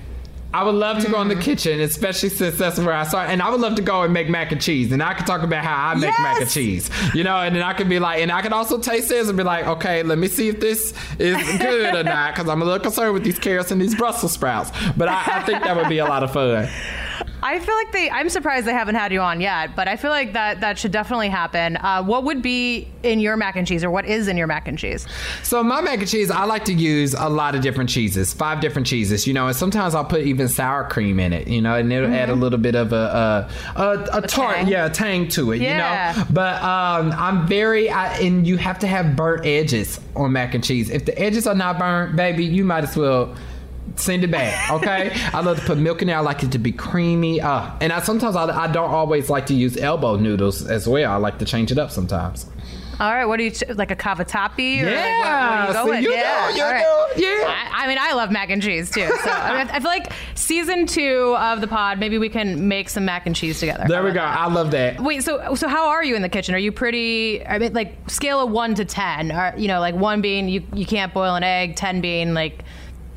I 0.55 0.63
would 0.63 0.75
love 0.75 1.03
to 1.03 1.11
go 1.11 1.19
in 1.21 1.27
the 1.27 1.33
mm-hmm. 1.33 1.43
kitchen, 1.43 1.81
especially 1.81 2.29
since 2.29 2.57
that's 2.57 2.79
where 2.79 2.93
I 2.93 3.03
started. 3.03 3.33
And 3.33 3.41
I 3.41 3.49
would 3.49 3.59
love 3.59 3.75
to 3.75 3.81
go 3.81 4.03
and 4.03 4.13
make 4.13 4.29
mac 4.29 4.53
and 4.53 4.61
cheese. 4.61 4.93
And 4.93 5.03
I 5.03 5.13
could 5.13 5.25
talk 5.25 5.43
about 5.43 5.65
how 5.65 5.89
I 5.89 5.95
make 5.95 6.17
mac 6.21 6.39
and 6.39 6.49
cheese. 6.49 6.89
You 7.13 7.25
know, 7.25 7.35
and 7.35 7.53
then 7.53 7.61
I 7.61 7.73
could 7.73 7.89
be 7.89 7.99
like, 7.99 8.21
and 8.21 8.31
I 8.31 8.41
could 8.41 8.53
also 8.53 8.79
taste 8.79 9.09
this 9.09 9.27
and 9.27 9.35
be 9.35 9.43
like, 9.43 9.67
okay, 9.67 10.01
let 10.01 10.17
me 10.17 10.29
see 10.29 10.47
if 10.47 10.61
this 10.61 10.93
is 11.19 11.35
good 11.57 11.93
or 11.93 12.03
not. 12.03 12.33
Because 12.33 12.47
I'm 12.47 12.61
a 12.61 12.65
little 12.65 12.79
concerned 12.79 13.13
with 13.13 13.25
these 13.25 13.37
carrots 13.37 13.71
and 13.71 13.81
these 13.81 13.95
Brussels 13.95 14.31
sprouts. 14.31 14.71
But 14.95 15.09
I, 15.09 15.39
I 15.39 15.43
think 15.43 15.61
that 15.61 15.75
would 15.75 15.89
be 15.89 15.97
a 15.97 16.05
lot 16.05 16.23
of 16.23 16.31
fun. 16.31 16.69
I 17.47 17.59
feel 17.59 17.75
like 17.75 17.91
they. 17.91 18.09
I'm 18.09 18.29
surprised 18.29 18.65
they 18.65 18.73
haven't 18.73 18.95
had 18.95 19.13
you 19.13 19.21
on 19.21 19.39
yet, 19.39 19.75
but 19.75 19.87
I 19.87 19.97
feel 19.97 20.09
like 20.09 20.33
that 20.33 20.61
that 20.61 20.79
should 20.79 20.91
definitely 20.91 21.29
happen. 21.29 21.77
Uh, 21.77 22.01
what 22.03 22.23
would 22.23 22.41
be 22.41 22.87
in 23.03 23.19
your 23.19 23.37
mac 23.37 23.55
and 23.55 23.67
cheese, 23.67 23.83
or 23.83 23.91
what 23.91 24.05
is 24.05 24.27
in 24.27 24.35
your 24.35 24.47
mac 24.47 24.67
and 24.67 24.79
cheese? 24.79 25.05
So 25.43 25.61
my 25.63 25.79
mac 25.79 25.99
and 25.99 26.07
cheese, 26.07 26.31
I 26.31 26.45
like 26.45 26.65
to 26.65 26.73
use 26.73 27.13
a 27.13 27.29
lot 27.29 27.53
of 27.53 27.61
different 27.61 27.91
cheeses, 27.91 28.33
five 28.33 28.61
different 28.61 28.87
cheeses, 28.87 29.27
you 29.27 29.33
know, 29.35 29.45
and 29.45 29.55
sometimes 29.55 29.93
I'll 29.93 30.03
put 30.05 30.21
even 30.23 30.47
sour 30.47 30.89
cream 30.89 31.19
in 31.19 31.33
it, 31.33 31.47
you 31.47 31.61
know, 31.61 31.75
and 31.75 31.93
it'll 31.93 32.11
add 32.11 32.31
a 32.31 32.35
little 32.35 32.57
bit 32.57 32.73
of 32.73 32.91
a 32.93 33.47
a, 33.75 33.79
a, 33.79 34.17
a 34.17 34.21
tart, 34.27 34.55
tang. 34.55 34.67
yeah, 34.67 34.87
a 34.87 34.89
tang 34.89 35.27
to 35.29 35.51
it, 35.51 35.61
Yeah. 35.61 36.13
you 36.13 36.19
know. 36.19 36.25
But 36.31 36.63
um, 36.63 37.11
I'm 37.11 37.47
very, 37.47 37.91
I, 37.91 38.17
and 38.17 38.47
you 38.47 38.57
have 38.57 38.79
to 38.79 38.87
have 38.87 39.15
burnt 39.15 39.45
edges 39.45 39.99
on 40.15 40.31
mac 40.31 40.55
and 40.55 40.63
cheese. 40.63 40.89
If 40.89 41.05
the 41.05 41.15
edges 41.19 41.45
are 41.45 41.53
not 41.53 41.77
burnt, 41.77 42.15
baby, 42.15 42.43
you 42.43 42.63
might 42.65 42.85
as 42.85 42.97
well. 42.97 43.35
Send 43.97 44.23
it 44.23 44.31
back, 44.31 44.71
okay? 44.71 45.11
I 45.33 45.39
love 45.41 45.59
to 45.59 45.65
put 45.65 45.77
milk 45.77 46.01
in 46.01 46.07
there. 46.09 46.17
I 46.17 46.21
like 46.21 46.43
it 46.43 46.51
to 46.51 46.59
be 46.59 46.71
creamy. 46.71 47.39
Uh, 47.39 47.71
and 47.79 47.93
I 47.93 48.01
sometimes 48.01 48.35
I, 48.35 48.43
I 48.45 48.67
don't 48.71 48.89
always 48.89 49.29
like 49.29 49.45
to 49.47 49.53
use 49.53 49.77
elbow 49.77 50.17
noodles 50.17 50.65
as 50.67 50.87
well. 50.87 51.11
I 51.11 51.15
like 51.15 51.39
to 51.39 51.45
change 51.45 51.71
it 51.71 51.77
up 51.77 51.91
sometimes. 51.91 52.45
All 52.97 53.13
right, 53.13 53.25
what 53.25 53.37
do 53.37 53.43
you 53.43 53.51
like 53.73 53.91
a 53.91 53.95
cavatappi? 53.95 54.81
Or 54.83 54.89
Yeah, 54.89 55.65
like, 55.67 55.75
what, 55.75 55.85
what 55.87 56.01
you 56.01 56.09
with? 56.09 56.17
you 56.17 56.23
yeah, 56.23 56.47
know, 56.49 56.55
you 56.55 56.63
right. 56.63 56.79
know, 56.79 57.07
yeah. 57.17 57.69
I, 57.73 57.83
I 57.83 57.87
mean, 57.89 57.97
I 57.99 58.13
love 58.13 58.31
mac 58.31 58.49
and 58.49 58.61
cheese 58.61 58.89
too. 58.89 59.05
So 59.05 59.29
I, 59.29 59.57
mean, 59.57 59.67
I 59.69 59.79
feel 59.79 59.89
like 59.89 60.13
season 60.35 60.85
two 60.85 61.35
of 61.37 61.59
the 61.59 61.67
pod, 61.67 61.99
maybe 61.99 62.17
we 62.17 62.29
can 62.29 62.69
make 62.69 62.87
some 62.87 63.03
mac 63.03 63.25
and 63.25 63.35
cheese 63.35 63.59
together. 63.59 63.83
There 63.87 64.01
we 64.01 64.11
go. 64.11 64.21
I 64.21 64.47
love 64.47 64.71
that. 64.71 65.01
Wait, 65.01 65.23
so 65.23 65.55
so 65.55 65.67
how 65.67 65.89
are 65.89 66.05
you 66.05 66.15
in 66.15 66.21
the 66.21 66.29
kitchen? 66.29 66.55
Are 66.55 66.59
you 66.59 66.71
pretty? 66.71 67.45
I 67.45 67.59
mean, 67.59 67.73
like 67.73 68.09
scale 68.09 68.39
of 68.41 68.49
one 68.51 68.75
to 68.75 68.85
ten. 68.85 69.29
Are 69.31 69.53
you 69.57 69.67
know, 69.67 69.81
like 69.81 69.95
one 69.95 70.21
being 70.21 70.47
you 70.47 70.63
you 70.73 70.85
can't 70.85 71.13
boil 71.13 71.35
an 71.35 71.43
egg, 71.43 71.75
ten 71.75 71.99
being 71.99 72.33
like, 72.33 72.63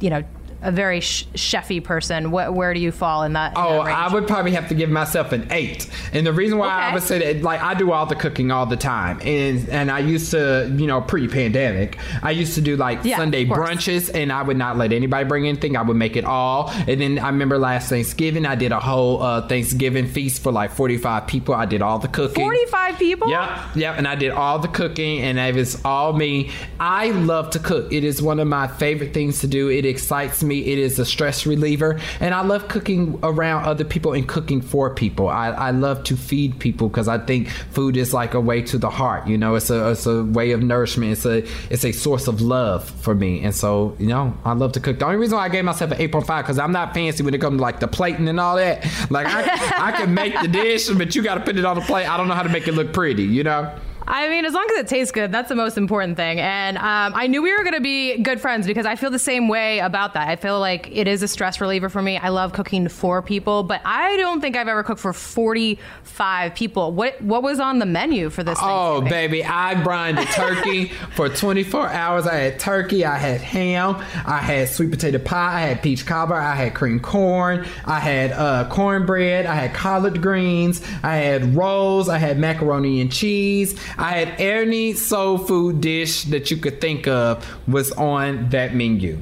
you 0.00 0.10
know, 0.10 0.24
a 0.60 0.72
very 0.72 1.00
sh- 1.00 1.26
chefy 1.34 1.82
person. 1.82 2.30
What 2.30 2.52
where 2.52 2.74
do 2.74 2.80
you 2.80 2.90
fall 2.90 3.22
in 3.22 3.34
that? 3.34 3.52
in 3.52 3.58
Oh, 3.58 3.84
that? 3.84 3.94
I 3.96 4.12
would 4.12 4.26
probably 4.26 4.52
have 4.52 4.68
to 4.68 4.74
give 4.74 4.90
myself 4.90 5.32
an 5.32 5.46
eight. 5.52 5.88
And 6.12 6.26
the 6.26 6.32
reason 6.32 6.58
why 6.58 6.68
I 6.68 6.94
would 6.94 7.02
say 7.02 7.18
that, 7.32 7.42
like, 7.42 7.60
I 7.62 7.74
do 7.74 7.92
all 7.92 8.06
the 8.06 8.16
cooking 8.16 8.50
all 8.50 8.66
the 8.66 8.76
time, 8.76 9.20
and 9.24 9.68
and 9.68 9.90
I 9.90 10.00
used 10.00 10.32
to, 10.32 10.72
you 10.76 10.86
know, 10.88 11.00
pre-pandemic, 11.00 11.96
I 12.22 12.32
used 12.32 12.54
to 12.56 12.60
do 12.60 12.76
like 12.76 13.04
Yeah, 13.04 13.18
Sunday 13.18 13.44
brunches, 13.44 14.12
and 14.12 14.32
I 14.32 14.42
would 14.42 14.56
not 14.56 14.76
let 14.76 14.92
anybody 14.92 15.24
bring 15.28 15.46
anything. 15.46 15.76
I 15.76 15.82
would 15.82 15.96
make 15.96 16.16
it 16.16 16.24
all. 16.24 16.70
And 16.88 17.00
then 17.00 17.18
I 17.20 17.28
remember 17.28 17.56
last 17.58 17.88
Thanksgiving, 17.88 18.44
I 18.44 18.56
did 18.56 18.72
a 18.72 18.80
whole 18.80 19.22
uh, 19.22 19.46
Thanksgiving 19.46 20.08
feast 20.08 20.42
for 20.42 20.50
like 20.50 20.72
forty-five 20.72 21.28
people. 21.28 21.54
I 21.54 21.66
did 21.66 21.82
all 21.82 22.00
the 22.00 22.08
cooking. 22.08 22.44
Forty-five 22.44 22.98
people. 22.98 23.28
Yep, 23.30 23.76
yep. 23.76 23.94
And 23.96 24.08
I 24.08 24.16
did 24.16 24.32
all 24.32 24.58
the 24.58 24.68
cooking, 24.68 25.20
and 25.20 25.38
it 25.38 25.54
was 25.54 25.80
all 25.84 26.12
me. 26.14 26.50
I 26.80 27.10
love 27.10 27.50
to 27.50 27.60
cook. 27.60 27.92
It 27.92 28.02
is 28.02 28.20
one 28.20 28.40
of 28.40 28.48
my 28.48 28.66
favorite 28.66 29.14
things 29.14 29.38
to 29.40 29.46
do. 29.46 29.68
It 29.70 29.84
excites 29.84 30.42
me. 30.42 30.47
It 30.50 30.78
is 30.78 30.98
a 30.98 31.04
stress 31.04 31.46
reliever, 31.46 32.00
and 32.20 32.34
I 32.34 32.42
love 32.42 32.68
cooking 32.68 33.18
around 33.22 33.64
other 33.64 33.84
people 33.84 34.12
and 34.12 34.26
cooking 34.26 34.60
for 34.60 34.94
people. 34.94 35.28
I, 35.28 35.48
I 35.48 35.70
love 35.70 36.04
to 36.04 36.16
feed 36.16 36.58
people 36.58 36.88
because 36.88 37.08
I 37.08 37.18
think 37.18 37.48
food 37.48 37.96
is 37.96 38.14
like 38.14 38.34
a 38.34 38.40
way 38.40 38.62
to 38.62 38.78
the 38.78 38.90
heart. 38.90 39.26
You 39.26 39.38
know, 39.38 39.54
it's 39.54 39.70
a 39.70 39.90
it's 39.90 40.06
a 40.06 40.24
way 40.24 40.52
of 40.52 40.62
nourishment. 40.62 41.12
It's 41.12 41.26
a 41.26 41.46
it's 41.72 41.84
a 41.84 41.92
source 41.92 42.28
of 42.28 42.40
love 42.40 42.88
for 42.88 43.14
me, 43.14 43.42
and 43.44 43.54
so 43.54 43.96
you 43.98 44.06
know, 44.06 44.36
I 44.44 44.52
love 44.52 44.72
to 44.72 44.80
cook. 44.80 44.98
The 44.98 45.06
only 45.06 45.18
reason 45.18 45.36
why 45.36 45.44
I 45.44 45.48
gave 45.48 45.64
myself 45.64 45.90
an 45.92 46.00
eight 46.00 46.12
point 46.12 46.26
five 46.26 46.44
because 46.44 46.58
I'm 46.58 46.72
not 46.72 46.94
fancy 46.94 47.22
when 47.22 47.34
it 47.34 47.40
comes 47.40 47.58
to 47.58 47.62
like 47.62 47.80
the 47.80 47.88
plating 47.88 48.28
and 48.28 48.40
all 48.40 48.56
that. 48.56 48.84
Like 49.10 49.26
I, 49.26 49.88
I 49.88 49.92
can 49.92 50.14
make 50.14 50.38
the 50.40 50.48
dish, 50.48 50.88
but 50.88 51.14
you 51.14 51.22
got 51.22 51.34
to 51.34 51.40
put 51.40 51.56
it 51.56 51.64
on 51.64 51.76
the 51.76 51.82
plate. 51.82 52.08
I 52.08 52.16
don't 52.16 52.28
know 52.28 52.34
how 52.34 52.42
to 52.42 52.48
make 52.48 52.68
it 52.68 52.72
look 52.72 52.92
pretty. 52.92 53.24
You 53.24 53.44
know. 53.44 53.78
I 54.08 54.26
mean, 54.28 54.46
as 54.46 54.54
long 54.54 54.66
as 54.72 54.78
it 54.78 54.88
tastes 54.88 55.12
good, 55.12 55.30
that's 55.30 55.50
the 55.50 55.54
most 55.54 55.76
important 55.76 56.16
thing. 56.16 56.40
And 56.40 56.78
um, 56.78 57.12
I 57.14 57.26
knew 57.26 57.42
we 57.42 57.52
were 57.52 57.62
going 57.62 57.74
to 57.74 57.80
be 57.80 58.16
good 58.22 58.40
friends 58.40 58.66
because 58.66 58.86
I 58.86 58.96
feel 58.96 59.10
the 59.10 59.18
same 59.18 59.48
way 59.48 59.80
about 59.80 60.14
that. 60.14 60.28
I 60.28 60.36
feel 60.36 60.58
like 60.58 60.88
it 60.90 61.06
is 61.06 61.22
a 61.22 61.28
stress 61.28 61.60
reliever 61.60 61.90
for 61.90 62.00
me. 62.00 62.16
I 62.16 62.30
love 62.30 62.54
cooking 62.54 62.88
for 62.88 63.20
people, 63.20 63.62
but 63.64 63.82
I 63.84 64.16
don't 64.16 64.40
think 64.40 64.56
I've 64.56 64.66
ever 64.66 64.82
cooked 64.82 65.00
for 65.00 65.12
45 65.12 66.54
people. 66.54 66.92
What 66.92 67.20
what 67.20 67.42
was 67.42 67.60
on 67.60 67.80
the 67.80 67.86
menu 67.86 68.30
for 68.30 68.42
this? 68.42 68.58
Oh, 68.62 69.02
baby, 69.02 69.44
I 69.44 69.82
brined 69.82 70.18
a 70.18 70.24
turkey 70.24 70.86
for 71.14 71.28
24 71.28 71.88
hours. 71.88 72.26
I 72.26 72.36
had 72.36 72.58
turkey, 72.58 73.04
I 73.04 73.18
had 73.18 73.42
ham, 73.42 73.96
I 74.24 74.38
had 74.38 74.70
sweet 74.70 74.90
potato 74.90 75.18
pie, 75.18 75.56
I 75.56 75.60
had 75.66 75.82
peach 75.82 76.06
cobbler, 76.06 76.36
I 76.36 76.54
had 76.54 76.74
cream 76.74 76.98
corn, 76.98 77.66
I 77.84 78.00
had 78.00 78.32
uh, 78.32 78.70
cornbread, 78.70 79.44
I 79.44 79.54
had 79.54 79.74
collard 79.74 80.22
greens, 80.22 80.82
I 81.02 81.16
had 81.16 81.54
rolls, 81.54 82.08
I 82.08 82.16
had 82.16 82.38
macaroni 82.38 83.02
and 83.02 83.12
cheese. 83.12 83.78
I 83.98 84.12
had 84.12 84.40
any 84.40 84.92
soul 84.94 85.38
food 85.38 85.80
dish 85.80 86.24
that 86.24 86.50
you 86.50 86.56
could 86.56 86.80
think 86.80 87.08
of 87.08 87.44
was 87.66 87.90
on 87.92 88.50
that 88.50 88.74
menu. 88.74 89.18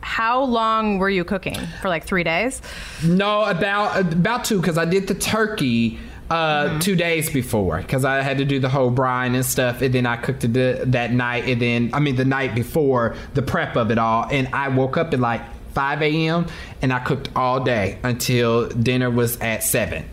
How 0.00 0.44
long 0.44 0.98
were 0.98 1.10
you 1.10 1.24
cooking? 1.24 1.58
For 1.82 1.88
like 1.88 2.04
three 2.04 2.22
days? 2.22 2.62
No, 3.02 3.44
about 3.44 4.12
about 4.12 4.44
two 4.44 4.60
because 4.60 4.78
I 4.78 4.84
did 4.84 5.08
the 5.08 5.14
turkey 5.14 5.98
uh, 6.30 6.78
two 6.78 6.94
days 6.94 7.30
before 7.30 7.78
because 7.78 8.04
I 8.04 8.20
had 8.22 8.38
to 8.38 8.44
do 8.44 8.60
the 8.60 8.68
whole 8.68 8.90
brine 8.90 9.34
and 9.34 9.44
stuff, 9.44 9.82
and 9.82 9.94
then 9.94 10.06
I 10.06 10.16
cooked 10.16 10.44
it 10.44 10.52
the, 10.52 10.82
that 10.86 11.12
night, 11.12 11.48
and 11.48 11.60
then 11.60 11.90
I 11.92 12.00
mean 12.00 12.16
the 12.16 12.24
night 12.24 12.54
before 12.54 13.16
the 13.34 13.42
prep 13.42 13.76
of 13.76 13.90
it 13.90 13.98
all, 13.98 14.28
and 14.30 14.48
I 14.52 14.68
woke 14.68 14.96
up 14.96 15.12
at 15.12 15.20
like 15.20 15.42
5 15.72 16.02
a.m. 16.02 16.46
and 16.80 16.92
I 16.92 17.00
cooked 17.00 17.28
all 17.36 17.62
day 17.62 17.98
until 18.02 18.68
dinner 18.68 19.10
was 19.10 19.38
at 19.40 19.62
seven. 19.62 20.08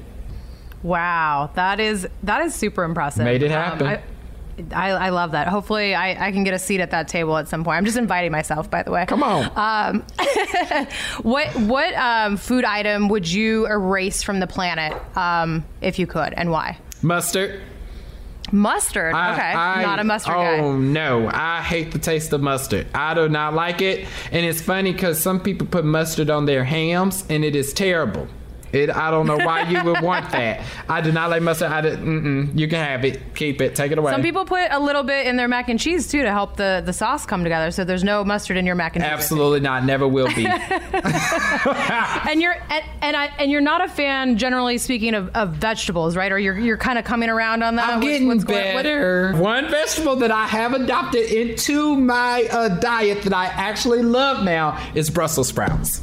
Wow, 0.83 1.49
that 1.55 1.79
is 1.79 2.07
that 2.23 2.41
is 2.45 2.53
super 2.53 2.83
impressive. 2.83 3.23
Made 3.23 3.41
it 3.43 3.51
Um, 3.51 3.61
happen. 3.79 3.87
I, 3.87 4.01
I, 4.71 4.89
I 4.91 5.09
love 5.09 5.31
that. 5.31 5.47
Hopefully, 5.47 5.95
I, 5.95 6.27
I 6.27 6.31
can 6.31 6.43
get 6.43 6.53
a 6.53 6.59
seat 6.59 6.79
at 6.79 6.91
that 6.91 7.07
table 7.07 7.37
at 7.37 7.47
some 7.47 7.63
point. 7.63 7.77
I'm 7.77 7.85
just 7.85 7.97
inviting 7.97 8.31
myself, 8.31 8.69
by 8.69 8.83
the 8.83 8.91
way. 8.91 9.05
Come 9.07 9.23
on. 9.23 9.45
Um, 9.55 10.03
what 11.23 11.47
what 11.55 11.93
um, 11.95 12.37
food 12.37 12.63
item 12.65 13.07
would 13.09 13.29
you 13.31 13.65
erase 13.65 14.21
from 14.23 14.39
the 14.39 14.45
planet 14.47 14.93
um, 15.17 15.65
if 15.81 15.97
you 15.97 16.05
could, 16.05 16.33
and 16.33 16.51
why? 16.51 16.77
Mustard. 17.01 17.61
Mustard. 18.51 19.15
I- 19.15 19.33
okay, 19.33 19.41
I- 19.53 19.81
not 19.81 19.99
a 19.99 20.03
mustard 20.03 20.35
oh, 20.35 20.41
guy. 20.41 20.77
no, 20.77 21.29
I 21.33 21.61
hate 21.61 21.91
the 21.91 21.97
taste 21.99 22.33
of 22.33 22.41
mustard. 22.41 22.85
I 22.93 23.13
do 23.15 23.27
not 23.29 23.53
like 23.55 23.81
it, 23.81 24.07
and 24.31 24.45
it's 24.45 24.61
funny 24.61 24.91
because 24.91 25.19
some 25.19 25.39
people 25.39 25.65
put 25.65 25.85
mustard 25.85 26.29
on 26.29 26.45
their 26.45 26.63
hams, 26.63 27.25
and 27.29 27.43
it 27.43 27.55
is 27.55 27.73
terrible. 27.73 28.27
It, 28.73 28.89
I 28.89 29.11
don't 29.11 29.27
know 29.27 29.37
why 29.37 29.69
you 29.69 29.83
would 29.83 30.01
want 30.01 30.31
that. 30.31 30.65
I 30.89 31.01
do 31.01 31.11
not 31.11 31.29
like 31.29 31.41
mustard. 31.43 31.71
I 31.71 31.81
did, 31.81 31.99
mm-mm, 31.99 32.57
you 32.57 32.67
can 32.67 32.83
have 32.83 33.05
it. 33.05 33.35
Keep 33.35 33.61
it. 33.61 33.75
Take 33.75 33.91
it 33.91 33.97
away. 33.99 34.11
Some 34.11 34.23
people 34.23 34.45
put 34.45 34.67
a 34.71 34.79
little 34.79 35.03
bit 35.03 35.27
in 35.27 35.37
their 35.37 35.47
mac 35.47 35.69
and 35.69 35.79
cheese 35.79 36.07
too 36.09 36.23
to 36.23 36.31
help 36.31 36.57
the, 36.57 36.81
the 36.83 36.91
sauce 36.93 37.25
come 37.25 37.43
together. 37.43 37.69
So 37.71 37.83
there's 37.83 38.03
no 38.03 38.23
mustard 38.25 38.57
in 38.57 38.65
your 38.65 38.75
mac 38.75 38.95
and 38.95 39.03
cheese. 39.05 39.11
Absolutely 39.11 39.59
not. 39.59 39.85
Never 39.85 40.07
will 40.07 40.33
be. 40.33 40.47
And 42.25 42.41
you're 42.41 42.55
and 42.69 42.83
and, 43.01 43.15
I, 43.15 43.25
and 43.37 43.51
you're 43.51 43.61
not 43.61 43.83
a 43.83 43.87
fan, 43.87 44.37
generally 44.37 44.77
speaking, 44.77 45.13
of, 45.13 45.29
of 45.35 45.49
vegetables, 45.51 46.15
right? 46.15 46.31
Or 46.31 46.39
you're 46.39 46.57
you're 46.57 46.77
kind 46.77 46.97
of 46.97 47.05
coming 47.05 47.29
around 47.29 47.63
on 47.63 47.75
that. 47.75 47.89
I'm 47.89 47.99
getting 47.99 48.27
what's 48.27 48.43
going- 48.43 48.73
what- 48.73 48.83
better. 48.83 49.33
One 49.35 49.69
vegetable 49.69 50.15
that 50.17 50.31
I 50.31 50.47
have 50.47 50.73
adopted 50.73 51.29
into 51.31 51.95
my 51.95 52.47
uh, 52.51 52.69
diet 52.79 53.23
that 53.23 53.33
I 53.33 53.45
actually 53.45 54.01
love 54.03 54.43
now 54.43 54.79
is 54.95 55.09
Brussels 55.09 55.49
sprouts. 55.49 56.01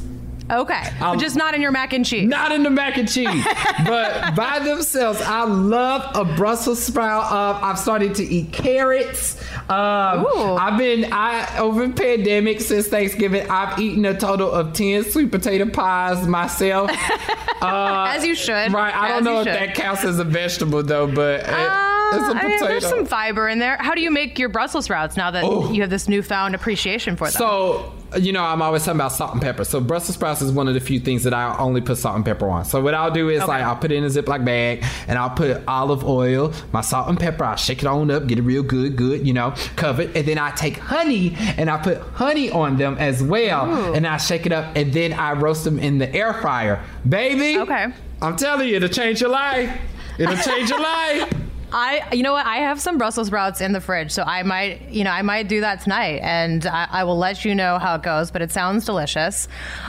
Okay, 0.51 0.83
Um, 1.01 1.17
just 1.19 1.35
not 1.35 1.53
in 1.53 1.61
your 1.61 1.71
mac 1.71 1.93
and 1.93 2.05
cheese. 2.05 2.27
Not 2.27 2.51
in 2.51 2.63
the 2.63 2.69
mac 2.69 2.97
and 2.97 3.09
cheese, 3.09 3.45
but 3.85 4.35
by 4.35 4.59
themselves. 4.59 5.21
I 5.21 5.43
love 5.45 6.15
a 6.15 6.25
Brussels 6.35 6.81
sprout. 6.83 7.31
Uh, 7.31 7.59
I've 7.65 7.79
started 7.79 8.15
to 8.15 8.23
eat 8.23 8.51
carrots. 8.51 9.41
Um. 9.69 10.25
I've 10.59 10.77
been 10.77 11.11
I 11.13 11.57
over 11.59 11.87
the 11.87 11.93
pandemic 11.93 12.61
since 12.61 12.87
Thanksgiving. 12.87 13.49
I've 13.49 13.79
eaten 13.79 14.03
a 14.05 14.17
total 14.17 14.51
of 14.51 14.73
ten 14.73 15.03
sweet 15.03 15.31
potato 15.31 15.69
pies 15.69 16.27
myself. 16.27 16.91
as 17.61 18.25
you 18.25 18.35
should. 18.35 18.71
Right. 18.73 18.93
I 18.93 19.07
don't 19.09 19.23
know 19.23 19.39
if 19.41 19.47
should. 19.47 19.53
that 19.55 19.75
counts 19.75 20.03
as 20.03 20.19
a 20.19 20.23
vegetable 20.23 20.83
though, 20.83 21.07
but 21.07 21.41
it- 21.41 21.49
Uh, 21.49 21.87
it's 22.13 22.23
a 22.27 22.31
I 22.31 22.33
mean, 22.33 22.57
potato. 22.57 22.67
there's 22.67 22.87
some 22.89 23.05
fiber 23.05 23.47
in 23.47 23.59
there. 23.59 23.77
How 23.79 23.93
do 23.95 24.01
you 24.01 24.11
make 24.11 24.37
your 24.37 24.49
Brussels 24.49 24.83
sprouts 24.85 25.15
now 25.15 25.31
that 25.31 25.45
Oh. 25.45 25.71
you 25.71 25.79
have 25.81 25.89
this 25.89 26.09
newfound 26.09 26.55
appreciation 26.55 27.15
for 27.15 27.27
them? 27.29 27.31
So, 27.39 27.93
you 28.19 28.33
know, 28.33 28.43
I'm 28.43 28.61
always 28.61 28.83
talking 28.83 28.99
about 28.99 29.13
salt 29.13 29.31
and 29.31 29.41
pepper. 29.41 29.63
So, 29.63 29.79
Brussels 29.79 30.15
sprouts 30.15 30.40
is 30.41 30.51
one 30.51 30.67
of 30.67 30.73
the 30.73 30.79
few 30.79 30.99
things 30.99 31.23
that 31.23 31.33
I 31.33 31.57
only 31.57 31.81
put 31.81 31.97
salt 31.97 32.15
and 32.15 32.25
pepper 32.25 32.49
on. 32.49 32.65
So, 32.65 32.81
what 32.81 32.93
I'll 32.93 33.11
do 33.11 33.29
is 33.29 33.41
Okay. 33.41 33.47
like 33.51 33.63
I'll 33.63 33.75
put 33.75 33.91
it 33.91 33.95
in 33.95 34.03
a 34.03 34.07
Ziploc 34.07 34.43
bag 34.45 34.83
and 35.07 35.17
I'll 35.17 35.29
put 35.29 35.61
olive 35.67 36.03
oil, 36.03 36.53
my 36.71 36.81
salt 36.81 37.09
and 37.09 37.19
pepper. 37.19 37.43
I'll 37.43 37.55
shake 37.55 37.79
it 37.79 37.85
on 37.87 38.09
up, 38.11 38.27
get 38.27 38.39
it 38.39 38.43
real 38.43 38.63
good, 38.63 38.95
good, 38.95 39.25
you 39.27 39.33
know, 39.33 39.53
covered. 39.75 40.15
and 40.15 40.25
then 40.27 40.37
I 40.37 40.51
take 40.51 40.77
honey 40.77 41.35
and 41.57 41.69
I 41.69 41.77
put 41.81 41.97
honey 42.13 42.49
on 42.51 42.77
them 42.77 42.97
as 42.99 43.21
well, 43.23 43.69
Ooh. 43.69 43.93
and 43.93 44.05
I 44.07 44.17
shake 44.17 44.45
it 44.45 44.51
up, 44.51 44.75
and 44.75 44.91
then 44.93 45.13
I 45.13 45.33
roast 45.33 45.63
them 45.63 45.79
in 45.79 45.97
the 45.97 46.13
air 46.13 46.33
fryer, 46.33 46.83
baby. 47.07 47.57
Okay. 47.59 47.87
I'm 48.21 48.35
telling 48.35 48.67
you, 48.69 48.75
it'll 48.75 48.89
change 48.89 49.19
your 49.21 49.29
life. 49.31 49.75
It'll 50.19 50.35
change 50.37 50.69
your 50.69 50.79
life. 50.83 51.33
I, 51.73 52.13
you 52.13 52.23
know 52.23 52.33
what? 52.33 52.45
I 52.45 52.57
have 52.57 52.79
some 52.81 52.97
Brussels 52.97 53.27
sprouts 53.27 53.61
in 53.61 53.71
the 53.71 53.81
fridge, 53.81 54.11
so 54.11 54.23
I 54.23 54.43
might, 54.43 54.89
you 54.89 55.03
know, 55.03 55.11
I 55.11 55.21
might 55.21 55.47
do 55.47 55.61
that 55.61 55.81
tonight, 55.81 56.19
and 56.23 56.65
I, 56.65 56.87
I 56.91 57.03
will 57.03 57.17
let 57.17 57.45
you 57.45 57.55
know 57.55 57.79
how 57.79 57.95
it 57.95 58.03
goes. 58.03 58.29
But 58.31 58.41
it 58.41 58.51
sounds 58.51 58.85
delicious. 58.85 59.47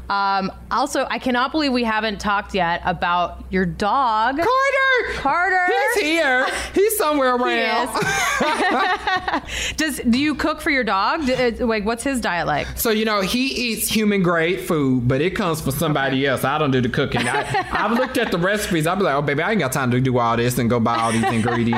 Um, 0.08 0.52
also, 0.70 1.06
I 1.10 1.18
cannot 1.18 1.50
believe 1.52 1.72
we 1.72 1.84
haven't 1.84 2.20
talked 2.20 2.54
yet 2.54 2.82
about 2.84 3.44
your 3.50 3.66
dog, 3.66 4.36
Carter. 4.36 5.18
Carter. 5.20 5.66
He's 5.94 6.02
here. 6.04 6.46
He's 6.74 6.96
somewhere 6.96 7.36
He 7.38 7.44
around. 7.44 7.88
is. 7.96 9.72
Does 9.76 9.98
do 10.08 10.18
you 10.18 10.34
cook 10.34 10.60
for 10.60 10.70
your 10.70 10.84
dog? 10.84 11.28
Uh, 11.28 11.52
Like, 11.66 11.84
what's 11.84 12.04
his 12.04 12.20
diet 12.20 12.46
like? 12.46 12.66
So 12.78 12.90
you 12.90 13.04
know 13.04 13.20
he 13.20 13.46
eats 13.72 13.88
human 13.88 14.22
grade 14.22 14.60
food, 14.60 15.08
but 15.08 15.20
it 15.20 15.30
comes 15.34 15.60
from 15.60 15.72
somebody 15.72 16.26
else. 16.26 16.44
I 16.44 16.58
don't 16.58 16.70
do 16.70 16.80
the 16.80 16.88
cooking. 16.88 17.22
I, 17.28 17.66
I've 17.72 17.92
looked 17.92 18.18
at 18.18 18.30
the 18.30 18.38
recipes. 18.38 18.86
I'll 18.86 18.96
be 18.96 19.02
like, 19.02 19.14
oh 19.14 19.22
baby, 19.22 19.42
I 19.42 19.50
ain't 19.52 19.60
got 19.60 19.72
time 19.72 19.90
to 19.90 20.00
do 20.00 20.18
all 20.18 20.36
this 20.36 20.58
and 20.58 20.68
go 20.70 20.78
buy 20.80 20.96
all 20.98 21.10
these 21.12 21.24
ingredients. 21.32 21.71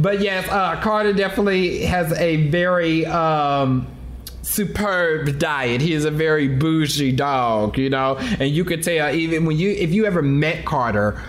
But 0.00 0.20
yes, 0.20 0.48
uh, 0.48 0.80
Carter 0.80 1.12
definitely 1.12 1.84
has 1.84 2.12
a 2.12 2.48
very 2.48 3.06
um, 3.06 3.86
superb 4.42 5.38
diet. 5.38 5.80
He 5.80 5.92
is 5.92 6.04
a 6.04 6.10
very 6.10 6.48
bougie 6.48 7.12
dog, 7.12 7.78
you 7.78 7.90
know, 7.90 8.16
and 8.16 8.50
you 8.50 8.64
could 8.64 8.82
tell 8.82 9.14
even 9.14 9.44
when 9.46 9.56
you 9.56 9.70
if 9.70 9.92
you 9.92 10.06
ever 10.06 10.22
met 10.22 10.64
Carter, 10.64 11.20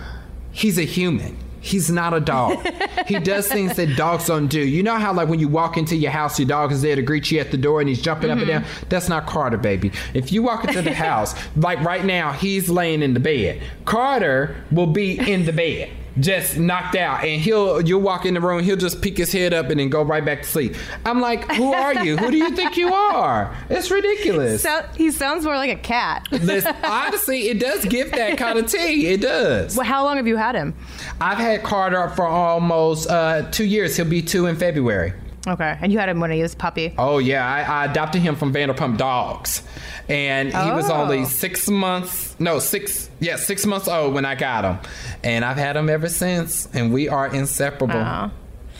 he's 0.52 0.78
a 0.78 0.84
human. 0.84 1.36
He's 1.60 1.90
not 1.90 2.14
a 2.14 2.20
dog. 2.20 2.64
he 3.08 3.18
does 3.18 3.48
things 3.48 3.74
that 3.74 3.96
dogs 3.96 4.26
don't 4.26 4.46
do. 4.46 4.60
You 4.60 4.84
know 4.84 4.94
how 4.98 5.12
like 5.12 5.28
when 5.28 5.40
you 5.40 5.48
walk 5.48 5.76
into 5.76 5.96
your 5.96 6.12
house, 6.12 6.38
your 6.38 6.46
dog 6.46 6.70
is 6.70 6.80
there 6.80 6.94
to 6.94 7.02
greet 7.02 7.28
you 7.32 7.40
at 7.40 7.50
the 7.50 7.56
door 7.56 7.80
and 7.80 7.88
he's 7.88 8.00
jumping 8.00 8.30
up 8.30 8.38
and 8.38 8.46
down? 8.46 8.64
That's 8.88 9.08
not 9.08 9.26
Carter, 9.26 9.56
baby. 9.56 9.90
If 10.14 10.30
you 10.30 10.44
walk 10.44 10.62
into 10.64 10.80
the 10.80 10.94
house, 11.08 11.34
like 11.56 11.80
right 11.80 12.04
now, 12.04 12.30
he's 12.30 12.68
laying 12.68 13.02
in 13.02 13.14
the 13.14 13.20
bed. 13.20 13.60
Carter 13.84 14.54
will 14.70 14.86
be 14.86 15.18
in 15.18 15.44
the 15.44 15.52
bed. 15.52 15.90
Just 16.18 16.58
knocked 16.58 16.96
out, 16.96 17.24
and 17.24 17.40
he'll 17.40 17.80
you'll 17.86 18.00
walk 18.00 18.24
in 18.24 18.34
the 18.34 18.40
room, 18.40 18.62
he'll 18.62 18.76
just 18.76 19.02
peek 19.02 19.18
his 19.18 19.32
head 19.32 19.52
up 19.52 19.68
and 19.68 19.78
then 19.78 19.90
go 19.90 20.02
right 20.02 20.24
back 20.24 20.42
to 20.42 20.48
sleep. 20.48 20.74
I'm 21.04 21.20
like, 21.20 21.50
who 21.52 21.74
are 21.74 22.04
you? 22.04 22.16
Who 22.16 22.30
do 22.30 22.38
you 22.38 22.50
think 22.56 22.76
you 22.76 22.92
are? 22.92 23.54
It's 23.68 23.90
ridiculous. 23.90 24.62
So, 24.62 24.86
he 24.96 25.10
sounds 25.10 25.44
more 25.44 25.56
like 25.56 25.70
a 25.70 25.76
cat. 25.80 26.26
Listen, 26.30 26.74
honestly, 26.84 27.48
it 27.48 27.60
does 27.60 27.84
give 27.84 28.12
that 28.12 28.38
kind 28.38 28.58
of 28.58 28.70
tea. 28.70 29.08
It 29.08 29.20
does. 29.20 29.76
well, 29.76 29.86
how 29.86 30.04
long 30.04 30.16
have 30.16 30.26
you 30.26 30.36
had 30.36 30.54
him? 30.54 30.74
I've 31.20 31.38
had 31.38 31.62
Carter 31.62 32.08
for 32.10 32.26
almost 32.26 33.10
uh, 33.10 33.50
two 33.50 33.64
years. 33.64 33.96
He'll 33.96 34.06
be 34.06 34.22
two 34.22 34.46
in 34.46 34.56
February. 34.56 35.12
Okay, 35.46 35.78
and 35.80 35.92
you 35.92 35.98
had 35.98 36.08
him 36.08 36.18
when 36.20 36.30
he 36.32 36.42
was 36.42 36.54
puppy. 36.54 36.92
Oh 36.98 37.18
yeah, 37.18 37.46
I, 37.46 37.62
I 37.62 37.84
adopted 37.84 38.20
him 38.22 38.34
from 38.36 38.52
Vanderpump 38.52 38.96
Dogs, 38.98 39.62
and 40.08 40.48
he 40.48 40.70
was 40.72 40.90
Oh. 40.90 40.94
only 41.02 41.24
six 41.24 41.68
months. 41.68 42.34
No, 42.40 42.58
six. 42.58 43.08
Yeah, 43.20 43.36
six 43.36 43.64
months 43.64 43.86
old 43.88 44.12
when 44.14 44.24
I 44.24 44.34
got 44.34 44.64
him, 44.64 44.78
and 45.22 45.44
I've 45.44 45.56
had 45.56 45.76
him 45.76 45.88
ever 45.88 46.08
since, 46.08 46.68
and 46.74 46.92
we 46.92 47.08
are 47.08 47.28
inseparable. 47.32 48.30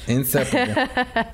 Inseparable. 0.08 0.86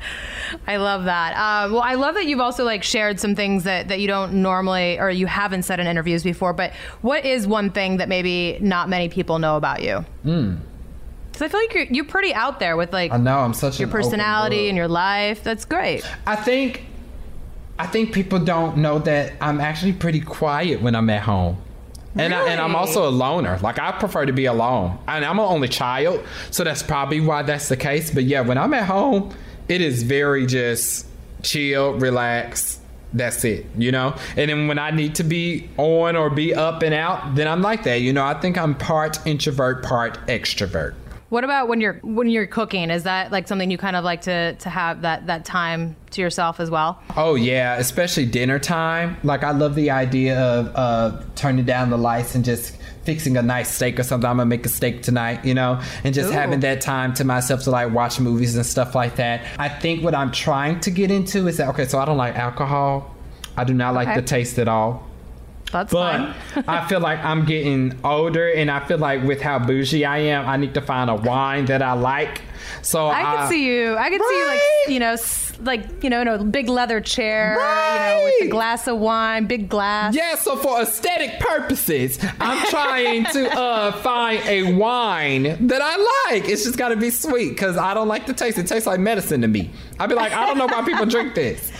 I 0.66 0.76
love 0.76 1.04
that. 1.04 1.34
Um, 1.64 1.72
well, 1.72 1.82
I 1.82 1.94
love 1.94 2.14
that 2.14 2.26
you've 2.26 2.40
also 2.40 2.64
like 2.64 2.82
shared 2.82 3.20
some 3.20 3.34
things 3.34 3.64
that, 3.64 3.88
that 3.88 4.00
you 4.00 4.06
don't 4.08 4.34
normally 4.42 4.98
or 4.98 5.10
you 5.10 5.26
haven't 5.26 5.64
said 5.64 5.78
in 5.80 5.86
interviews 5.86 6.22
before. 6.22 6.52
But 6.54 6.72
what 7.02 7.24
is 7.26 7.46
one 7.46 7.70
thing 7.70 7.98
that 7.98 8.08
maybe 8.08 8.58
not 8.60 8.88
many 8.88 9.08
people 9.10 9.38
know 9.38 9.56
about 9.56 9.82
you? 9.82 10.04
Because 11.32 11.42
I 11.42 11.48
feel 11.48 11.60
like 11.60 11.74
you're, 11.74 11.84
you're 11.84 12.04
pretty 12.04 12.34
out 12.34 12.60
there 12.60 12.76
with 12.76 12.92
like 12.92 13.10
I 13.10 13.16
know 13.16 13.38
I'm 13.38 13.54
such 13.54 13.80
your 13.80 13.88
personality 13.88 14.68
and 14.68 14.76
your 14.76 14.88
life. 14.88 15.42
That's 15.42 15.64
great. 15.64 16.04
I 16.26 16.36
think 16.36 16.84
I 17.78 17.86
think 17.86 18.12
people 18.12 18.38
don't 18.38 18.76
know 18.76 18.98
that 19.00 19.32
I'm 19.40 19.60
actually 19.60 19.94
pretty 19.94 20.20
quiet 20.20 20.82
when 20.82 20.94
I'm 20.94 21.08
at 21.10 21.22
home. 21.22 21.56
And, 22.14 22.34
I, 22.34 22.46
and 22.48 22.60
I'm 22.60 22.76
also 22.76 23.08
a 23.08 23.10
loner. 23.10 23.58
Like 23.62 23.78
I 23.78 23.92
prefer 23.92 24.26
to 24.26 24.32
be 24.32 24.44
alone. 24.44 24.98
And 25.08 25.24
I'm 25.24 25.38
an 25.38 25.46
only 25.46 25.68
child, 25.68 26.22
so 26.50 26.62
that's 26.62 26.82
probably 26.82 27.20
why 27.20 27.42
that's 27.42 27.68
the 27.68 27.76
case. 27.76 28.10
But 28.10 28.24
yeah, 28.24 28.42
when 28.42 28.58
I'm 28.58 28.74
at 28.74 28.86
home, 28.86 29.34
it 29.68 29.80
is 29.80 30.02
very 30.02 30.46
just 30.46 31.06
chill, 31.42 31.94
relax. 31.94 32.78
That's 33.14 33.44
it, 33.44 33.66
you 33.76 33.92
know? 33.92 34.16
And 34.36 34.50
then 34.50 34.68
when 34.68 34.78
I 34.78 34.90
need 34.90 35.16
to 35.16 35.24
be 35.24 35.68
on 35.76 36.16
or 36.16 36.30
be 36.30 36.54
up 36.54 36.82
and 36.82 36.94
out, 36.94 37.34
then 37.34 37.46
I'm 37.46 37.62
like 37.62 37.84
that. 37.84 38.00
You 38.00 38.12
know, 38.12 38.24
I 38.24 38.34
think 38.34 38.56
I'm 38.56 38.74
part 38.74 39.26
introvert, 39.26 39.82
part 39.82 40.26
extrovert. 40.28 40.94
What 41.32 41.44
about 41.44 41.66
when 41.66 41.80
you're 41.80 41.94
when 42.02 42.28
you're 42.28 42.46
cooking? 42.46 42.90
Is 42.90 43.04
that 43.04 43.32
like 43.32 43.48
something 43.48 43.70
you 43.70 43.78
kind 43.78 43.96
of 43.96 44.04
like 44.04 44.20
to 44.22 44.52
to 44.52 44.68
have 44.68 45.00
that 45.00 45.28
that 45.28 45.46
time 45.46 45.96
to 46.10 46.20
yourself 46.20 46.60
as 46.60 46.70
well? 46.70 47.00
Oh 47.16 47.36
yeah, 47.36 47.76
especially 47.76 48.26
dinner 48.26 48.58
time. 48.58 49.16
Like 49.24 49.42
I 49.42 49.52
love 49.52 49.74
the 49.74 49.92
idea 49.92 50.38
of 50.38 50.72
uh, 50.74 51.22
turning 51.34 51.64
down 51.64 51.88
the 51.88 51.96
lights 51.96 52.34
and 52.34 52.44
just 52.44 52.76
fixing 53.04 53.38
a 53.38 53.42
nice 53.42 53.70
steak 53.70 53.98
or 53.98 54.02
something. 54.02 54.28
I'm 54.28 54.36
gonna 54.36 54.46
make 54.46 54.66
a 54.66 54.68
steak 54.68 55.02
tonight, 55.02 55.42
you 55.42 55.54
know, 55.54 55.80
and 56.04 56.14
just 56.14 56.28
Ooh. 56.28 56.32
having 56.32 56.60
that 56.60 56.82
time 56.82 57.14
to 57.14 57.24
myself 57.24 57.62
to 57.62 57.70
like 57.70 57.94
watch 57.94 58.20
movies 58.20 58.54
and 58.54 58.66
stuff 58.66 58.94
like 58.94 59.16
that. 59.16 59.40
I 59.58 59.70
think 59.70 60.04
what 60.04 60.14
I'm 60.14 60.32
trying 60.32 60.80
to 60.80 60.90
get 60.90 61.10
into 61.10 61.48
is 61.48 61.56
that 61.56 61.68
okay, 61.70 61.86
so 61.86 61.98
I 61.98 62.04
don't 62.04 62.18
like 62.18 62.36
alcohol. 62.36 63.10
I 63.56 63.64
do 63.64 63.72
not 63.72 63.94
like 63.94 64.08
Okay. 64.08 64.20
the 64.20 64.26
taste 64.26 64.58
at 64.58 64.68
all. 64.68 65.08
That's 65.72 65.92
But 65.92 66.34
fine. 66.34 66.64
I 66.68 66.86
feel 66.86 67.00
like 67.00 67.18
I'm 67.24 67.44
getting 67.44 67.98
older, 68.04 68.52
and 68.52 68.70
I 68.70 68.86
feel 68.86 68.98
like 68.98 69.22
with 69.24 69.40
how 69.40 69.58
bougie 69.58 70.04
I 70.04 70.18
am, 70.18 70.46
I 70.46 70.56
need 70.56 70.74
to 70.74 70.82
find 70.82 71.10
a 71.10 71.14
wine 71.14 71.64
that 71.66 71.82
I 71.82 71.94
like. 71.94 72.42
So 72.82 73.08
I 73.08 73.36
could 73.36 73.48
see 73.48 73.66
you. 73.66 73.96
I 73.96 74.10
could 74.10 74.20
see 74.22 74.38
you 74.38 74.46
like 74.46 74.60
you 74.88 74.98
know 75.00 75.16
like 75.62 76.04
you 76.04 76.10
know 76.10 76.20
in 76.20 76.28
a 76.28 76.44
big 76.44 76.68
leather 76.68 77.00
chair, 77.00 77.54
you 77.54 77.58
know, 77.60 78.20
with 78.24 78.48
a 78.48 78.50
glass 78.50 78.86
of 78.86 78.98
wine, 78.98 79.46
big 79.46 79.68
glass. 79.68 80.14
Yeah, 80.14 80.36
so 80.36 80.56
for 80.56 80.80
aesthetic 80.80 81.40
purposes, 81.40 82.18
I'm 82.40 82.66
trying 82.68 83.24
to 83.32 83.50
uh, 83.50 83.92
find 83.92 84.40
a 84.46 84.74
wine 84.74 85.66
that 85.68 85.80
I 85.82 86.30
like. 86.30 86.48
It's 86.48 86.64
just 86.64 86.76
got 86.76 86.88
to 86.90 86.96
be 86.96 87.10
sweet 87.10 87.50
because 87.50 87.76
I 87.76 87.94
don't 87.94 88.08
like 88.08 88.26
the 88.26 88.34
taste. 88.34 88.58
It 88.58 88.66
tastes 88.66 88.86
like 88.86 89.00
medicine 89.00 89.40
to 89.42 89.48
me. 89.48 89.70
I'd 89.98 90.08
be 90.08 90.14
like, 90.14 90.32
I 90.32 90.46
don't 90.46 90.58
know 90.58 90.66
why 90.66 90.82
people 90.84 91.06
drink 91.06 91.34
this. 91.34 91.72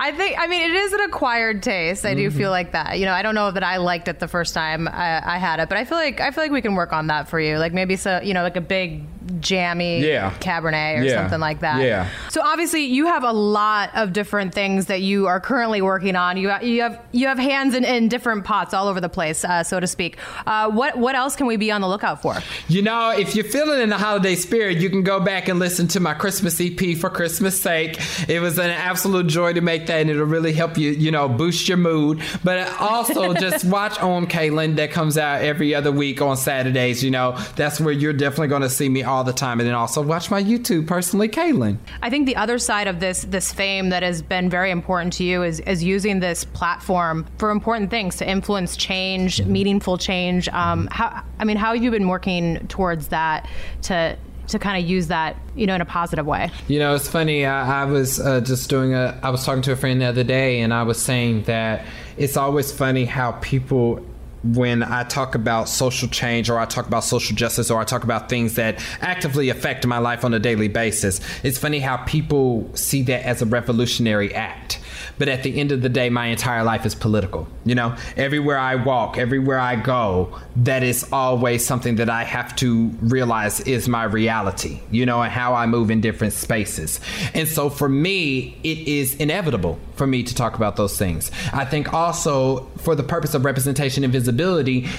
I 0.00 0.12
think. 0.12 0.36
I 0.38 0.46
mean, 0.48 0.62
it 0.70 0.74
is 0.74 0.92
an 0.92 1.00
acquired 1.00 1.62
taste. 1.62 2.04
I 2.04 2.14
do 2.14 2.28
Mm-hmm. 2.28 2.38
feel 2.38 2.50
like 2.50 2.72
that. 2.72 2.98
You 2.98 3.06
know, 3.06 3.12
I 3.12 3.22
don't 3.22 3.34
know 3.34 3.50
that 3.50 3.62
I 3.62 3.76
liked 3.76 4.08
it 4.08 4.18
the 4.18 4.28
first 4.28 4.52
time 4.54 4.88
I, 4.88 5.22
I 5.34 5.38
had 5.38 5.60
it, 5.60 5.68
but 5.68 5.78
I 5.78 5.84
feel 5.84 5.98
like 5.98 6.20
I 6.20 6.30
feel 6.30 6.42
like 6.44 6.50
we 6.50 6.62
can 6.62 6.74
work 6.74 6.92
on 6.92 7.06
that 7.08 7.28
for 7.28 7.38
you. 7.38 7.58
Like 7.58 7.72
maybe 7.72 7.96
so, 7.96 8.20
you 8.22 8.34
know, 8.34 8.42
like 8.42 8.56
a 8.56 8.60
big 8.60 9.02
jammy 9.40 10.04
Yeah. 10.06 10.32
Cabernet 10.40 11.00
or 11.00 11.04
Yeah. 11.04 11.22
something 11.22 11.40
like 11.40 11.60
that. 11.60 11.80
Yeah. 11.82 12.08
So 12.28 12.42
obviously, 12.42 12.84
you 12.84 13.06
have 13.06 13.24
a 13.24 13.32
lot 13.32 13.90
of 13.94 14.12
different 14.12 14.54
things 14.54 14.86
that 14.86 15.00
you 15.02 15.26
are 15.26 15.40
currently 15.40 15.80
working 15.82 16.16
on. 16.16 16.36
You 16.36 16.52
you 16.62 16.82
have 16.82 17.00
you 17.12 17.26
have 17.26 17.38
hands 17.38 17.74
in, 17.74 17.84
in 17.84 18.08
different 18.08 18.44
pots 18.44 18.74
all 18.74 18.88
over 18.88 19.00
the 19.00 19.08
place, 19.08 19.44
uh, 19.44 19.62
so 19.62 19.80
to 19.80 19.86
speak. 19.86 20.16
Uh, 20.46 20.70
what 20.70 20.96
what 20.98 21.14
else 21.14 21.36
can 21.36 21.46
we 21.46 21.56
be 21.56 21.70
on 21.70 21.80
the 21.80 21.88
lookout 21.88 22.20
for? 22.22 22.36
You 22.68 22.82
know, 22.82 23.10
if 23.10 23.34
you're 23.34 23.44
feeling 23.44 23.80
in 23.80 23.88
the 23.88 23.98
holiday 23.98 24.34
spirit, 24.34 24.78
you 24.78 24.90
can 24.90 25.02
go 25.02 25.20
back 25.20 25.48
and 25.48 25.58
listen 25.58 25.88
to 25.88 26.00
my 26.00 26.14
Christmas 26.14 26.60
EP 26.60 26.96
for 26.96 27.10
Christmas 27.10 27.60
sake. 27.60 27.98
It 28.28 28.40
was 28.40 28.58
an 28.58 28.70
absolute 28.70 29.26
joy 29.26 29.52
to 29.54 29.60
make 29.60 29.86
that, 29.86 30.00
and 30.00 30.10
it'll 30.10 30.24
really 30.26 30.52
help 30.52 30.76
you, 30.76 30.90
you 30.90 31.10
know, 31.10 31.28
boost 31.28 31.68
your 31.68 31.78
mood. 31.78 32.20
But 32.42 32.68
also 32.80 33.32
just 33.46 33.64
watch 33.64 33.98
On 34.00 34.26
Kalen 34.26 34.76
that 34.76 34.90
comes 34.90 35.16
out 35.18 35.42
every 35.42 35.74
other 35.74 35.92
week 35.92 36.20
on 36.20 36.36
Saturdays. 36.36 37.02
You 37.02 37.10
know, 37.10 37.38
that's 37.56 37.80
where 37.80 37.92
you're 37.92 38.12
definitely 38.12 38.48
going 38.48 38.62
to 38.62 38.70
see 38.70 38.88
me 38.88 39.02
all 39.14 39.24
the 39.24 39.32
time. 39.32 39.60
And 39.60 39.66
then 39.66 39.74
also 39.74 40.02
watch 40.02 40.30
my 40.30 40.42
YouTube 40.42 40.86
personally, 40.86 41.28
Kalen. 41.28 41.78
I 42.02 42.10
think 42.10 42.26
the 42.26 42.36
other 42.36 42.58
side 42.58 42.88
of 42.88 43.00
this 43.00 43.22
this 43.22 43.52
fame 43.52 43.90
that 43.90 44.02
has 44.02 44.22
been 44.22 44.50
very 44.50 44.70
important 44.70 45.12
to 45.14 45.24
you 45.24 45.42
is 45.42 45.60
is 45.60 45.82
using 45.82 46.20
this 46.20 46.44
platform 46.44 47.26
for 47.38 47.50
important 47.50 47.90
things 47.90 48.16
to 48.16 48.28
influence 48.28 48.76
change, 48.76 49.42
meaningful 49.44 49.96
change. 49.96 50.48
Um, 50.48 50.88
how 50.90 51.22
I 51.38 51.44
mean, 51.44 51.56
how 51.56 51.74
have 51.74 51.82
you 51.82 51.90
been 51.90 52.08
working 52.08 52.66
towards 52.68 53.08
that 53.08 53.48
to 53.82 54.16
to 54.48 54.58
kind 54.58 54.82
of 54.82 54.88
use 54.88 55.06
that 55.08 55.36
you 55.54 55.66
know 55.66 55.74
in 55.74 55.80
a 55.80 55.86
positive 55.86 56.26
way? 56.26 56.50
You 56.68 56.78
know, 56.78 56.94
it's 56.94 57.08
funny. 57.08 57.46
I, 57.46 57.82
I 57.82 57.84
was 57.84 58.20
uh, 58.20 58.40
just 58.40 58.68
doing 58.68 58.94
a. 58.94 59.18
I 59.22 59.30
was 59.30 59.44
talking 59.44 59.62
to 59.62 59.72
a 59.72 59.76
friend 59.76 60.00
the 60.00 60.06
other 60.06 60.24
day, 60.24 60.60
and 60.60 60.74
I 60.74 60.82
was 60.82 61.00
saying 61.00 61.44
that 61.44 61.86
it's 62.16 62.36
always 62.36 62.72
funny 62.72 63.04
how 63.04 63.32
people 63.40 64.04
when 64.44 64.82
I 64.82 65.04
talk 65.04 65.34
about 65.34 65.68
social 65.68 66.08
change 66.08 66.50
or 66.50 66.58
I 66.58 66.66
talk 66.66 66.86
about 66.86 67.04
social 67.04 67.34
justice 67.34 67.70
or 67.70 67.80
I 67.80 67.84
talk 67.84 68.04
about 68.04 68.28
things 68.28 68.56
that 68.56 68.84
actively 69.00 69.48
affect 69.48 69.86
my 69.86 69.98
life 69.98 70.24
on 70.24 70.34
a 70.34 70.38
daily 70.38 70.68
basis, 70.68 71.20
it's 71.42 71.56
funny 71.56 71.78
how 71.78 71.96
people 71.98 72.70
see 72.74 73.02
that 73.04 73.24
as 73.24 73.40
a 73.40 73.46
revolutionary 73.46 74.34
act. 74.34 74.80
But 75.16 75.28
at 75.28 75.44
the 75.44 75.58
end 75.58 75.70
of 75.70 75.80
the 75.80 75.88
day, 75.88 76.10
my 76.10 76.26
entire 76.26 76.64
life 76.64 76.84
is 76.84 76.94
political. 76.94 77.46
You 77.64 77.76
know, 77.76 77.96
everywhere 78.16 78.58
I 78.58 78.74
walk, 78.74 79.16
everywhere 79.16 79.60
I 79.60 79.76
go, 79.76 80.38
that 80.56 80.82
is 80.82 81.06
always 81.12 81.64
something 81.64 81.96
that 81.96 82.10
I 82.10 82.24
have 82.24 82.54
to 82.56 82.88
realize 83.00 83.60
is 83.60 83.88
my 83.88 84.04
reality, 84.04 84.80
you 84.90 85.06
know, 85.06 85.22
and 85.22 85.32
how 85.32 85.54
I 85.54 85.66
move 85.66 85.90
in 85.90 86.00
different 86.00 86.32
spaces. 86.32 87.00
And 87.32 87.48
so 87.48 87.70
for 87.70 87.88
me, 87.88 88.58
it 88.64 88.88
is 88.88 89.14
inevitable 89.14 89.78
for 89.94 90.06
me 90.06 90.24
to 90.24 90.34
talk 90.34 90.56
about 90.56 90.74
those 90.76 90.98
things. 90.98 91.30
I 91.52 91.64
think 91.64 91.94
also 91.94 92.66
for 92.78 92.96
the 92.96 93.04
purpose 93.04 93.34
of 93.34 93.44
representation 93.44 94.02
and 94.02 94.12
visibility 94.12 94.33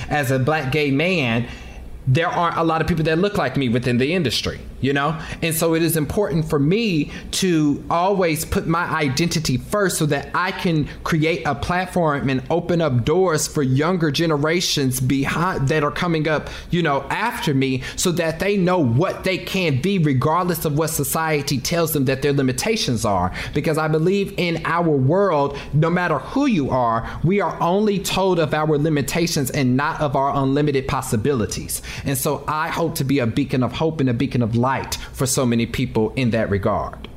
as 0.10 0.32
a 0.32 0.40
black 0.40 0.72
gay 0.72 0.92
man, 0.92 1.48
there 2.08 2.28
aren't 2.28 2.58
a 2.58 2.64
lot 2.64 2.82
of 2.82 2.88
people 2.88 3.04
that 3.06 3.18
look 3.18 3.38
like 3.38 3.58
me 3.58 3.70
within 3.70 3.98
the 3.98 4.14
industry, 4.14 4.60
you 4.86 4.94
know? 4.94 5.20
And 5.42 5.56
so 5.56 5.74
it 5.74 5.82
is 5.82 5.98
important 5.98 6.48
for 6.48 6.60
me 6.60 7.12
to 7.32 7.84
always 7.90 8.46
put 8.46 8.68
my 8.68 8.86
identity 8.86 9.58
first 9.58 9.98
so 9.98 10.06
that 10.06 10.30
I 10.36 10.52
can 10.52 10.88
create 11.04 11.42
a 11.46 11.56
platform 11.56 12.30
and 12.30 12.44
open 12.52 12.82
up 12.82 13.04
doors 13.04 13.48
for 13.48 13.64
younger 13.64 14.12
generations 14.12 15.00
behind 15.00 15.70
that 15.70 15.84
are 15.84 15.92
coming 15.92 16.28
up, 16.28 16.50
you 16.70 16.84
know, 16.84 17.02
after 17.10 17.54
me 17.54 17.82
so 17.96 18.12
that 18.12 18.40
they 18.40 18.58
know 18.58 18.78
what 18.78 19.24
they 19.24 19.40
can 19.40 19.82
be 19.82 19.98
regardless 19.98 20.66
of 20.66 20.78
what 20.78 20.92
society 20.92 21.60
tells 21.60 21.94
them 21.94 22.06
that 22.06 22.22
their 22.22 22.34
limitations 22.34 23.06
are. 23.06 23.34
Because 23.54 23.80
I 23.80 23.88
believe 23.88 24.36
in 24.38 24.62
our 24.66 24.90
world, 24.90 25.58
no 25.74 25.90
matter 25.90 26.20
who 26.20 26.46
you 26.46 26.70
are, 26.70 27.20
we 27.24 27.42
are 27.42 27.60
only 27.60 27.98
told 27.98 28.38
of 28.38 28.54
our 28.54 28.78
limitations 28.78 29.50
and 29.50 29.76
not 29.76 30.00
of 30.00 30.16
our 30.16 30.36
unlimited 30.36 30.88
possibilities. 30.88 31.82
And 32.04 32.18
so 32.18 32.44
I 32.48 32.68
hope 32.68 32.96
to 32.96 33.04
be 33.04 33.20
a 33.20 33.28
beacon 33.28 33.64
of 33.64 33.72
hope 33.74 34.00
and 34.00 34.10
a 34.10 34.14
beacon 34.14 34.44
of 34.44 34.56
light 34.56 34.75
for 34.84 35.26
so 35.26 35.46
many 35.46 35.66
people 35.66 36.12
in 36.16 36.32
that 36.32 36.50
regard. 36.50 37.08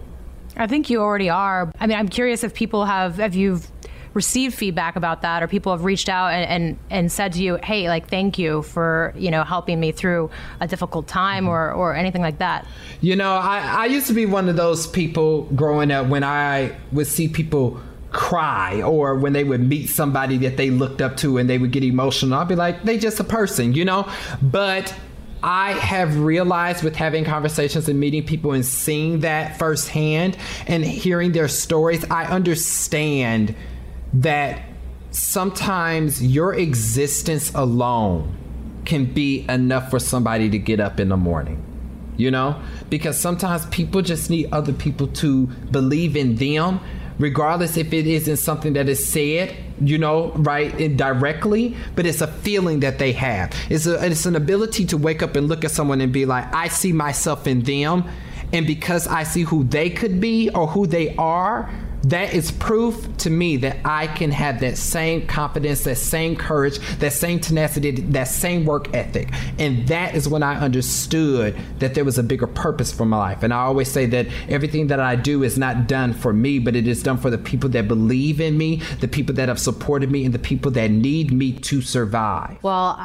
I 0.56 0.66
think 0.66 0.90
you 0.90 1.00
already 1.00 1.30
are. 1.30 1.72
I 1.78 1.86
mean, 1.86 1.96
I'm 1.96 2.08
curious 2.08 2.42
if 2.42 2.52
people 2.54 2.84
have, 2.84 3.20
if 3.20 3.34
you've 3.34 3.70
received 4.14 4.54
feedback 4.54 4.96
about 4.96 5.22
that 5.22 5.42
or 5.42 5.48
people 5.48 5.70
have 5.72 5.84
reached 5.84 6.08
out 6.08 6.32
and, 6.32 6.48
and, 6.50 6.78
and 6.90 7.12
said 7.12 7.32
to 7.34 7.42
you, 7.42 7.58
hey, 7.62 7.88
like, 7.88 8.08
thank 8.08 8.38
you 8.38 8.62
for, 8.62 9.14
you 9.16 9.30
know, 9.30 9.44
helping 9.44 9.78
me 9.78 9.92
through 9.92 10.30
a 10.60 10.66
difficult 10.66 11.06
time 11.06 11.46
or, 11.46 11.72
or 11.72 11.94
anything 11.94 12.22
like 12.22 12.38
that. 12.38 12.66
You 13.00 13.14
know, 13.14 13.32
I, 13.32 13.60
I 13.60 13.86
used 13.86 14.08
to 14.08 14.14
be 14.14 14.26
one 14.26 14.48
of 14.48 14.56
those 14.56 14.86
people 14.86 15.42
growing 15.54 15.92
up 15.92 16.08
when 16.08 16.24
I 16.24 16.76
would 16.90 17.06
see 17.06 17.28
people 17.28 17.80
cry 18.10 18.80
or 18.82 19.14
when 19.16 19.34
they 19.34 19.44
would 19.44 19.60
meet 19.60 19.86
somebody 19.88 20.38
that 20.38 20.56
they 20.56 20.70
looked 20.70 21.02
up 21.02 21.16
to 21.18 21.36
and 21.38 21.48
they 21.48 21.58
would 21.58 21.70
get 21.70 21.84
emotional 21.84 22.38
i'd 22.38 22.48
be 22.48 22.54
like 22.54 22.82
they 22.84 22.96
just 22.96 23.20
a 23.20 23.24
person 23.24 23.74
you 23.74 23.84
know 23.84 24.10
but 24.40 24.94
I 25.42 25.72
have 25.72 26.18
realized 26.18 26.82
with 26.82 26.96
having 26.96 27.24
conversations 27.24 27.88
and 27.88 27.98
meeting 27.98 28.24
people 28.24 28.52
and 28.52 28.64
seeing 28.64 29.20
that 29.20 29.58
firsthand 29.58 30.36
and 30.66 30.84
hearing 30.84 31.32
their 31.32 31.48
stories, 31.48 32.04
I 32.10 32.24
understand 32.24 33.54
that 34.14 34.62
sometimes 35.10 36.24
your 36.24 36.54
existence 36.54 37.52
alone 37.54 38.36
can 38.84 39.12
be 39.12 39.44
enough 39.48 39.90
for 39.90 39.98
somebody 39.98 40.48
to 40.50 40.58
get 40.58 40.80
up 40.80 40.98
in 40.98 41.08
the 41.08 41.16
morning. 41.16 41.64
You 42.16 42.30
know? 42.30 42.60
Because 42.90 43.18
sometimes 43.18 43.66
people 43.66 44.02
just 44.02 44.28
need 44.28 44.48
other 44.50 44.72
people 44.72 45.06
to 45.06 45.46
believe 45.46 46.16
in 46.16 46.34
them 46.34 46.80
regardless 47.18 47.76
if 47.76 47.92
it 47.92 48.06
isn't 48.06 48.36
something 48.36 48.72
that 48.74 48.88
is 48.88 49.06
said, 49.06 49.56
you 49.80 49.98
know, 49.98 50.32
right, 50.32 50.78
indirectly, 50.80 51.76
but 51.94 52.06
it's 52.06 52.20
a 52.20 52.26
feeling 52.26 52.80
that 52.80 52.98
they 52.98 53.12
have. 53.12 53.52
It's 53.68 53.86
a, 53.86 54.04
it's 54.04 54.26
an 54.26 54.36
ability 54.36 54.84
to 54.86 54.96
wake 54.96 55.22
up 55.22 55.36
and 55.36 55.48
look 55.48 55.64
at 55.64 55.70
someone 55.70 56.00
and 56.00 56.12
be 56.12 56.26
like, 56.26 56.52
I 56.54 56.68
see 56.68 56.92
myself 56.92 57.46
in 57.46 57.62
them, 57.62 58.04
and 58.52 58.66
because 58.66 59.06
I 59.06 59.24
see 59.24 59.42
who 59.42 59.64
they 59.64 59.90
could 59.90 60.20
be 60.20 60.50
or 60.50 60.66
who 60.66 60.86
they 60.86 61.14
are, 61.16 61.70
that 62.10 62.32
is 62.32 62.50
proof 62.50 63.06
to 63.18 63.30
me 63.30 63.56
that 63.58 63.78
I 63.84 64.06
can 64.06 64.30
have 64.30 64.60
that 64.60 64.78
same 64.78 65.26
confidence, 65.26 65.84
that 65.84 65.96
same 65.96 66.36
courage, 66.36 66.78
that 66.98 67.12
same 67.12 67.40
tenacity, 67.40 67.90
that 67.90 68.28
same 68.28 68.64
work 68.64 68.94
ethic. 68.94 69.30
And 69.58 69.86
that 69.88 70.14
is 70.14 70.28
when 70.28 70.42
I 70.42 70.58
understood 70.58 71.56
that 71.80 71.94
there 71.94 72.04
was 72.04 72.18
a 72.18 72.22
bigger 72.22 72.46
purpose 72.46 72.92
for 72.92 73.04
my 73.04 73.18
life. 73.18 73.42
And 73.42 73.52
I 73.52 73.58
always 73.58 73.90
say 73.90 74.06
that 74.06 74.26
everything 74.48 74.86
that 74.88 75.00
I 75.00 75.16
do 75.16 75.42
is 75.42 75.58
not 75.58 75.86
done 75.86 76.14
for 76.14 76.32
me, 76.32 76.58
but 76.58 76.76
it 76.76 76.86
is 76.86 77.02
done 77.02 77.18
for 77.18 77.30
the 77.30 77.38
people 77.38 77.68
that 77.70 77.88
believe 77.88 78.40
in 78.40 78.56
me, 78.56 78.76
the 79.00 79.08
people 79.08 79.34
that 79.34 79.48
have 79.48 79.58
supported 79.58 80.10
me, 80.10 80.24
and 80.24 80.32
the 80.32 80.38
people 80.38 80.70
that 80.72 80.90
need 80.90 81.32
me 81.32 81.52
to 81.52 81.82
survive. 81.82 82.62
Well, 82.62 82.96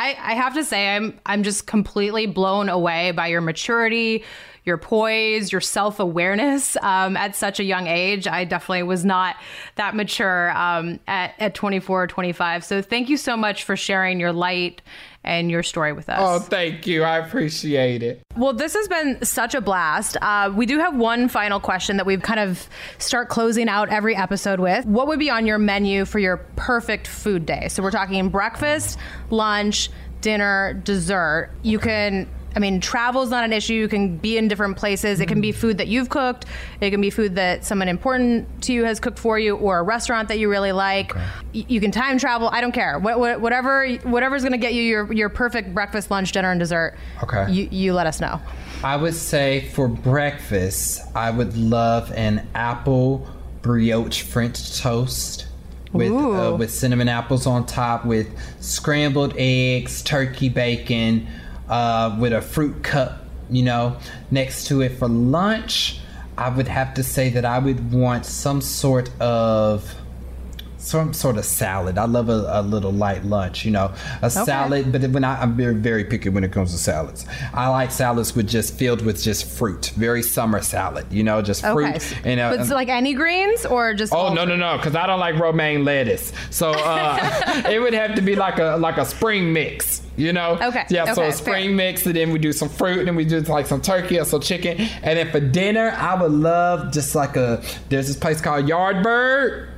I, 0.00 0.16
I 0.18 0.34
have 0.34 0.54
to 0.54 0.64
say, 0.64 0.96
I'm 0.96 1.20
I'm 1.26 1.42
just 1.42 1.66
completely 1.66 2.26
blown 2.26 2.70
away 2.70 3.10
by 3.10 3.26
your 3.26 3.42
maturity 3.42 4.24
your 4.64 4.76
poise, 4.76 5.52
your 5.52 5.60
self 5.60 6.00
awareness 6.00 6.76
um, 6.82 7.16
at 7.16 7.34
such 7.34 7.60
a 7.60 7.64
young 7.64 7.86
age. 7.86 8.26
I 8.26 8.44
definitely 8.44 8.82
was 8.84 9.04
not 9.04 9.36
that 9.76 9.94
mature 9.94 10.50
um, 10.56 11.00
at, 11.06 11.34
at 11.38 11.54
24 11.54 12.02
or 12.02 12.06
25. 12.06 12.64
So 12.64 12.82
thank 12.82 13.08
you 13.08 13.16
so 13.16 13.36
much 13.36 13.64
for 13.64 13.76
sharing 13.76 14.20
your 14.20 14.32
light 14.32 14.82
and 15.22 15.50
your 15.50 15.62
story 15.62 15.92
with 15.92 16.08
us. 16.08 16.18
Oh, 16.20 16.38
thank 16.38 16.86
you. 16.86 17.02
I 17.02 17.18
appreciate 17.18 18.02
it. 18.02 18.22
Well, 18.36 18.54
this 18.54 18.74
has 18.74 18.88
been 18.88 19.22
such 19.22 19.54
a 19.54 19.60
blast. 19.60 20.16
Uh, 20.22 20.52
we 20.54 20.64
do 20.64 20.78
have 20.78 20.96
one 20.96 21.28
final 21.28 21.60
question 21.60 21.98
that 21.98 22.06
we've 22.06 22.22
kind 22.22 22.40
of 22.40 22.68
start 22.98 23.28
closing 23.28 23.68
out 23.68 23.90
every 23.90 24.16
episode 24.16 24.60
with. 24.60 24.86
What 24.86 25.08
would 25.08 25.18
be 25.18 25.28
on 25.28 25.46
your 25.46 25.58
menu 25.58 26.06
for 26.06 26.18
your 26.18 26.38
perfect 26.56 27.06
food 27.06 27.44
day? 27.44 27.68
So 27.68 27.82
we're 27.82 27.90
talking 27.90 28.28
breakfast, 28.30 28.98
lunch, 29.28 29.90
dinner, 30.22 30.80
dessert. 30.84 31.50
You 31.62 31.78
can 31.78 32.28
I 32.54 32.58
mean, 32.58 32.80
travel's 32.80 33.30
not 33.30 33.44
an 33.44 33.52
issue. 33.52 33.74
You 33.74 33.88
can 33.88 34.16
be 34.16 34.36
in 34.36 34.48
different 34.48 34.76
places. 34.76 35.20
It 35.20 35.26
can 35.26 35.40
be 35.40 35.52
food 35.52 35.78
that 35.78 35.86
you've 35.86 36.08
cooked. 36.08 36.46
It 36.80 36.90
can 36.90 37.00
be 37.00 37.10
food 37.10 37.36
that 37.36 37.64
someone 37.64 37.88
important 37.88 38.62
to 38.62 38.72
you 38.72 38.84
has 38.84 38.98
cooked 38.98 39.18
for 39.18 39.38
you, 39.38 39.56
or 39.56 39.78
a 39.78 39.82
restaurant 39.82 40.28
that 40.28 40.38
you 40.38 40.50
really 40.50 40.72
like. 40.72 41.14
Okay. 41.14 41.26
You 41.52 41.80
can 41.80 41.90
time 41.92 42.18
travel. 42.18 42.48
I 42.48 42.60
don't 42.60 42.72
care. 42.72 42.98
What, 42.98 43.40
whatever, 43.40 43.88
whatever's 44.02 44.42
going 44.42 44.52
to 44.52 44.58
get 44.58 44.74
you 44.74 44.82
your, 44.82 45.12
your 45.12 45.28
perfect 45.28 45.74
breakfast, 45.74 46.10
lunch, 46.10 46.32
dinner, 46.32 46.50
and 46.50 46.58
dessert. 46.58 46.96
Okay. 47.22 47.50
You, 47.52 47.68
you 47.70 47.94
let 47.94 48.06
us 48.06 48.20
know. 48.20 48.40
I 48.82 48.96
would 48.96 49.14
say 49.14 49.68
for 49.68 49.86
breakfast, 49.86 51.02
I 51.14 51.30
would 51.30 51.56
love 51.56 52.10
an 52.12 52.48
apple 52.54 53.28
brioche 53.62 54.22
French 54.22 54.80
toast 54.80 55.46
with 55.92 56.12
uh, 56.12 56.56
with 56.56 56.70
cinnamon 56.70 57.08
apples 57.08 57.46
on 57.46 57.66
top, 57.66 58.04
with 58.04 58.28
scrambled 58.60 59.34
eggs, 59.36 60.02
turkey 60.02 60.48
bacon 60.48 61.26
uh, 61.70 62.16
with 62.18 62.34
a 62.34 62.42
fruit 62.42 62.82
cup, 62.82 63.24
you 63.48 63.62
know, 63.62 63.96
next 64.30 64.66
to 64.66 64.82
it 64.82 64.98
for 64.98 65.08
lunch. 65.08 66.00
I 66.36 66.48
would 66.48 66.68
have 66.68 66.94
to 66.94 67.02
say 67.02 67.30
that 67.30 67.44
I 67.44 67.58
would 67.58 67.92
want 67.92 68.26
some 68.26 68.60
sort 68.60 69.10
of 69.20 69.94
some 70.80 71.12
sort 71.12 71.36
of 71.36 71.44
salad. 71.44 71.98
I 71.98 72.04
love 72.04 72.28
a, 72.28 72.46
a 72.48 72.62
little 72.62 72.92
light 72.92 73.24
lunch, 73.24 73.64
you 73.64 73.70
know, 73.70 73.92
a 74.22 74.26
okay. 74.26 74.44
salad. 74.44 74.92
But 74.92 75.02
when 75.10 75.24
I, 75.24 75.42
am 75.42 75.56
very 75.56 75.74
very 75.74 76.04
picky 76.04 76.28
when 76.28 76.44
it 76.44 76.52
comes 76.52 76.72
to 76.72 76.78
salads, 76.78 77.26
I 77.52 77.68
like 77.68 77.90
salads 77.90 78.34
with 78.34 78.48
just 78.48 78.78
filled 78.78 79.04
with 79.04 79.22
just 79.22 79.44
fruit, 79.44 79.92
very 79.96 80.22
summer 80.22 80.62
salad, 80.62 81.06
you 81.12 81.22
know, 81.22 81.42
just 81.42 81.62
fruit. 81.62 81.96
Okay. 81.96 82.30
You 82.30 82.36
know, 82.36 82.56
but 82.56 82.68
like 82.68 82.88
any 82.88 83.14
greens 83.14 83.66
or 83.66 83.94
just? 83.94 84.12
Oh 84.12 84.32
no 84.32 84.44
no 84.44 84.56
no, 84.56 84.76
because 84.76 84.96
I 84.96 85.06
don't 85.06 85.20
like 85.20 85.38
romaine 85.38 85.84
lettuce, 85.84 86.32
so 86.50 86.70
uh, 86.70 87.62
it 87.70 87.80
would 87.80 87.94
have 87.94 88.14
to 88.14 88.22
be 88.22 88.36
like 88.36 88.58
a 88.58 88.76
like 88.76 88.96
a 88.96 89.04
spring 89.04 89.52
mix. 89.52 90.02
You 90.16 90.34
know? 90.34 90.58
Okay. 90.60 90.84
Yeah, 90.90 91.04
okay, 91.04 91.14
so 91.14 91.22
a 91.22 91.32
spring 91.32 91.68
fair. 91.68 91.76
mix, 91.76 92.04
and 92.04 92.14
then 92.14 92.30
we 92.30 92.38
do 92.38 92.52
some 92.52 92.68
fruit, 92.68 92.98
and 92.98 93.08
then 93.08 93.16
we 93.16 93.24
do 93.24 93.40
like 93.40 93.66
some 93.66 93.80
turkey 93.80 94.18
or 94.18 94.24
some 94.26 94.42
chicken. 94.42 94.78
And 94.78 95.18
then 95.18 95.30
for 95.30 95.40
dinner, 95.40 95.94
I 95.96 96.20
would 96.20 96.32
love 96.32 96.92
just 96.92 97.14
like 97.14 97.36
a, 97.36 97.62
there's 97.88 98.08
this 98.08 98.16
place 98.16 98.40
called 98.40 98.66
Yardbird. 98.66 99.68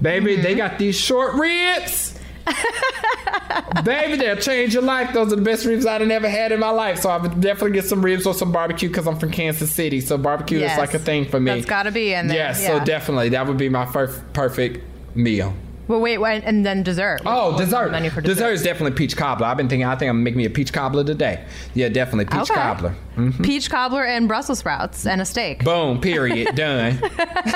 Baby, 0.00 0.34
mm-hmm. 0.34 0.42
they 0.42 0.54
got 0.54 0.78
these 0.78 0.98
short 0.98 1.34
ribs. 1.34 2.18
Baby, 3.84 4.16
they'll 4.16 4.36
change 4.36 4.74
your 4.74 4.82
life. 4.82 5.12
Those 5.12 5.32
are 5.32 5.36
the 5.36 5.42
best 5.42 5.66
ribs 5.66 5.86
I've 5.86 6.02
ever 6.02 6.28
had 6.28 6.52
in 6.52 6.60
my 6.60 6.70
life. 6.70 7.00
So 7.00 7.10
I 7.10 7.18
would 7.18 7.40
definitely 7.40 7.72
get 7.72 7.84
some 7.84 8.02
ribs 8.02 8.26
or 8.26 8.34
some 8.34 8.52
barbecue 8.52 8.88
because 8.88 9.06
I'm 9.06 9.18
from 9.18 9.30
Kansas 9.30 9.70
City. 9.70 10.00
So 10.00 10.16
barbecue 10.16 10.58
yes. 10.58 10.72
is 10.72 10.78
like 10.78 10.94
a 10.94 10.98
thing 10.98 11.26
for 11.28 11.38
me. 11.38 11.52
It's 11.52 11.66
got 11.66 11.84
to 11.84 11.90
be 11.90 12.12
in 12.12 12.28
there. 12.28 12.36
Yes, 12.36 12.62
yeah. 12.62 12.78
so 12.78 12.84
definitely 12.84 13.30
that 13.30 13.46
would 13.46 13.58
be 13.58 13.68
my 13.68 13.86
first 13.86 14.20
perfect 14.32 14.84
meal. 15.14 15.54
Well, 15.88 16.00
wait, 16.00 16.18
wait, 16.18 16.42
and 16.44 16.66
then 16.66 16.82
dessert. 16.82 17.22
Oh, 17.24 17.56
dessert. 17.56 17.90
Menu 17.90 18.10
for 18.10 18.20
dessert. 18.20 18.34
Dessert 18.34 18.52
is 18.52 18.62
definitely 18.62 18.96
peach 18.96 19.16
cobbler. 19.16 19.46
I've 19.46 19.56
been 19.56 19.70
thinking. 19.70 19.86
I 19.86 19.96
think 19.96 20.10
I'm 20.10 20.22
making 20.22 20.36
me 20.36 20.44
a 20.44 20.50
peach 20.50 20.70
cobbler 20.70 21.02
today. 21.02 21.44
Yeah, 21.74 21.88
definitely 21.88 22.26
peach 22.26 22.50
okay. 22.50 22.54
cobbler. 22.54 22.94
Mm-hmm. 23.16 23.42
Peach 23.42 23.70
cobbler 23.70 24.04
and 24.04 24.28
Brussels 24.28 24.58
sprouts 24.58 25.06
and 25.06 25.20
a 25.22 25.24
steak. 25.24 25.64
Boom. 25.64 26.00
Period. 26.00 26.54
Done. 26.54 27.00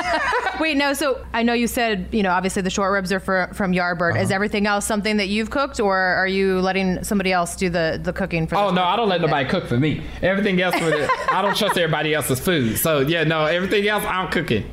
wait, 0.60 0.78
no. 0.78 0.94
So 0.94 1.24
I 1.34 1.42
know 1.42 1.52
you 1.52 1.66
said 1.66 2.08
you 2.10 2.22
know 2.22 2.30
obviously 2.30 2.62
the 2.62 2.70
short 2.70 2.92
ribs 2.92 3.12
are 3.12 3.20
for, 3.20 3.50
from 3.52 3.72
Yardbird. 3.72 4.12
Uh-huh. 4.12 4.22
Is 4.22 4.30
everything 4.30 4.66
else 4.66 4.86
something 4.86 5.18
that 5.18 5.28
you've 5.28 5.50
cooked, 5.50 5.78
or 5.78 5.98
are 5.98 6.26
you 6.26 6.60
letting 6.60 7.04
somebody 7.04 7.32
else 7.32 7.54
do 7.54 7.68
the 7.68 8.00
the 8.02 8.14
cooking 8.14 8.46
for? 8.46 8.56
Oh 8.56 8.70
no, 8.70 8.82
I 8.82 8.96
don't 8.96 9.10
let 9.10 9.20
nobody 9.20 9.46
cook 9.48 9.66
for 9.66 9.78
me. 9.78 10.02
Everything 10.22 10.60
else 10.60 10.74
I 10.74 11.42
don't 11.42 11.56
trust 11.56 11.76
everybody 11.76 12.14
else's 12.14 12.40
food. 12.40 12.78
So 12.78 13.00
yeah, 13.00 13.24
no, 13.24 13.44
everything 13.44 13.86
else 13.86 14.04
I'm 14.04 14.30
cooking. 14.30 14.64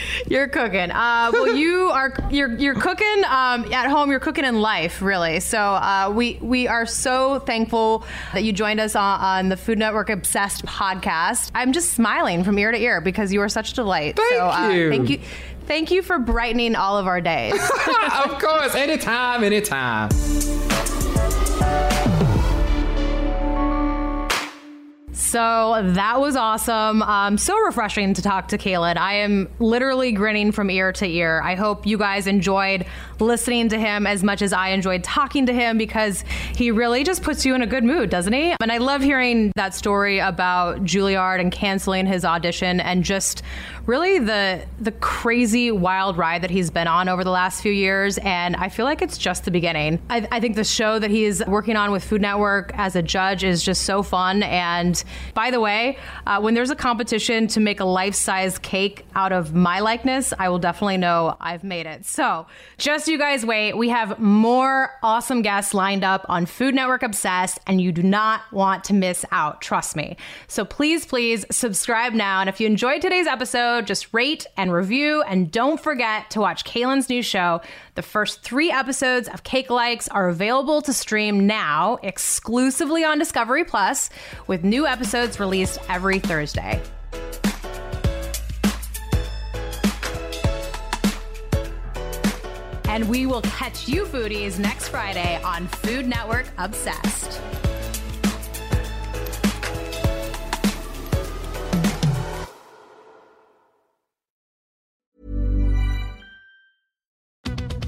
You're 0.28 0.48
cooking. 0.48 0.90
Uh, 0.90 1.30
well, 1.32 1.56
you 1.56 1.90
are 1.90 2.12
you're 2.30 2.56
you're 2.58 2.74
cooking 2.74 3.24
um, 3.28 3.72
at 3.72 3.88
home. 3.88 4.10
You're 4.10 4.20
cooking 4.20 4.44
in 4.44 4.60
life, 4.60 5.02
really. 5.02 5.40
So 5.40 5.58
uh, 5.58 6.12
we 6.14 6.38
we 6.40 6.68
are 6.68 6.86
so 6.86 7.40
thankful 7.40 8.04
that 8.32 8.44
you 8.44 8.52
joined 8.52 8.80
us 8.80 8.96
on, 8.96 9.20
on, 9.20 9.48
the 9.48 9.56
Food 9.56 9.78
Network 9.78 10.10
Obsessed 10.10 10.64
podcast. 10.64 11.50
I'm 11.54 11.72
just 11.72 11.92
smiling 11.92 12.44
from 12.44 12.58
ear 12.58 12.72
to 12.72 12.80
ear 12.80 13.00
because 13.00 13.32
you 13.32 13.40
are 13.40 13.48
such 13.48 13.72
a 13.72 13.74
delight. 13.74 14.16
Thank 14.16 14.34
so, 14.34 14.48
uh, 14.48 14.68
you. 14.68 14.90
Thank 14.90 15.10
you. 15.10 15.20
Thank 15.66 15.90
you 15.90 16.02
for 16.02 16.18
brightening 16.18 16.76
all 16.76 16.96
of 16.96 17.06
our 17.06 17.20
days. 17.20 17.54
of 18.24 18.38
course, 18.40 18.74
anytime, 18.74 19.42
anytime. 19.42 20.10
So 25.26 25.82
that 25.82 26.20
was 26.20 26.36
awesome. 26.36 27.02
Um, 27.02 27.36
so 27.36 27.58
refreshing 27.58 28.14
to 28.14 28.22
talk 28.22 28.46
to 28.48 28.58
Kalen. 28.58 28.96
I 28.96 29.14
am 29.14 29.48
literally 29.58 30.12
grinning 30.12 30.52
from 30.52 30.70
ear 30.70 30.92
to 30.92 31.06
ear. 31.06 31.42
I 31.42 31.56
hope 31.56 31.84
you 31.84 31.98
guys 31.98 32.28
enjoyed 32.28 32.86
listening 33.18 33.68
to 33.70 33.78
him 33.78 34.06
as 34.06 34.22
much 34.22 34.40
as 34.40 34.52
I 34.52 34.68
enjoyed 34.68 35.02
talking 35.02 35.46
to 35.46 35.52
him 35.52 35.78
because 35.78 36.22
he 36.54 36.70
really 36.70 37.02
just 37.02 37.24
puts 37.24 37.44
you 37.44 37.56
in 37.56 37.62
a 37.62 37.66
good 37.66 37.82
mood, 37.82 38.08
doesn't 38.08 38.32
he? 38.32 38.54
And 38.60 38.70
I 38.70 38.78
love 38.78 39.02
hearing 39.02 39.50
that 39.56 39.74
story 39.74 40.20
about 40.20 40.84
Juilliard 40.84 41.40
and 41.40 41.50
canceling 41.50 42.06
his 42.06 42.24
audition 42.24 42.78
and 42.78 43.02
just 43.02 43.42
really 43.86 44.18
the 44.18 44.64
the 44.80 44.92
crazy 44.92 45.70
wild 45.70 46.16
ride 46.16 46.42
that 46.42 46.50
he's 46.50 46.70
been 46.70 46.88
on 46.88 47.08
over 47.08 47.24
the 47.24 47.30
last 47.30 47.62
few 47.62 47.72
years. 47.72 48.18
And 48.18 48.56
I 48.56 48.68
feel 48.68 48.84
like 48.84 49.02
it's 49.02 49.18
just 49.18 49.44
the 49.44 49.50
beginning. 49.50 50.00
I, 50.10 50.26
I 50.30 50.40
think 50.40 50.56
the 50.56 50.64
show 50.64 50.98
that 50.98 51.10
he's 51.10 51.44
working 51.46 51.76
on 51.76 51.90
with 51.92 52.04
Food 52.04 52.22
Network 52.22 52.72
as 52.74 52.96
a 52.96 53.02
judge 53.02 53.44
is 53.44 53.62
just 53.62 53.82
so 53.82 54.02
fun 54.02 54.42
and 54.42 55.02
by 55.34 55.50
the 55.50 55.60
way, 55.60 55.98
uh, 56.26 56.40
when 56.40 56.54
there's 56.54 56.70
a 56.70 56.76
competition 56.76 57.46
to 57.48 57.60
make 57.60 57.80
a 57.80 57.84
life 57.84 58.14
size 58.14 58.58
cake 58.58 59.04
out 59.14 59.32
of 59.32 59.54
my 59.54 59.80
likeness, 59.80 60.32
I 60.38 60.48
will 60.48 60.58
definitely 60.58 60.96
know 60.96 61.36
I've 61.40 61.62
made 61.62 61.86
it. 61.86 62.06
So 62.06 62.46
just 62.78 63.06
you 63.06 63.18
guys 63.18 63.44
wait. 63.44 63.76
We 63.76 63.90
have 63.90 64.18
more 64.18 64.94
awesome 65.02 65.42
guests 65.42 65.74
lined 65.74 66.04
up 66.04 66.24
on 66.28 66.46
Food 66.46 66.74
Network 66.74 67.02
Obsessed, 67.02 67.58
and 67.66 67.80
you 67.80 67.92
do 67.92 68.02
not 68.02 68.40
want 68.50 68.84
to 68.84 68.94
miss 68.94 69.24
out. 69.30 69.60
Trust 69.60 69.94
me. 69.94 70.16
So 70.48 70.64
please, 70.64 71.04
please 71.04 71.44
subscribe 71.50 72.14
now. 72.14 72.40
And 72.40 72.48
if 72.48 72.58
you 72.58 72.66
enjoyed 72.66 73.02
today's 73.02 73.26
episode, 73.26 73.75
just 73.82 74.12
rate 74.12 74.46
and 74.56 74.72
review. 74.72 75.22
And 75.22 75.50
don't 75.50 75.80
forget 75.80 76.30
to 76.30 76.40
watch 76.40 76.64
Kalen's 76.64 77.08
new 77.08 77.22
show. 77.22 77.60
The 77.94 78.02
first 78.02 78.42
three 78.42 78.70
episodes 78.70 79.28
of 79.28 79.44
Cakealikes 79.44 80.08
are 80.10 80.28
available 80.28 80.82
to 80.82 80.92
stream 80.92 81.46
now 81.46 81.98
exclusively 82.02 83.04
on 83.04 83.18
Discovery 83.18 83.64
Plus 83.64 84.10
with 84.46 84.64
new 84.64 84.86
episodes 84.86 85.40
released 85.40 85.78
every 85.88 86.18
Thursday. 86.18 86.80
And 92.88 93.08
we 93.10 93.26
will 93.26 93.42
catch 93.42 93.88
you 93.88 94.06
foodies 94.06 94.58
next 94.58 94.88
Friday 94.88 95.38
on 95.42 95.66
Food 95.66 96.06
Network 96.06 96.46
Obsessed. 96.56 97.40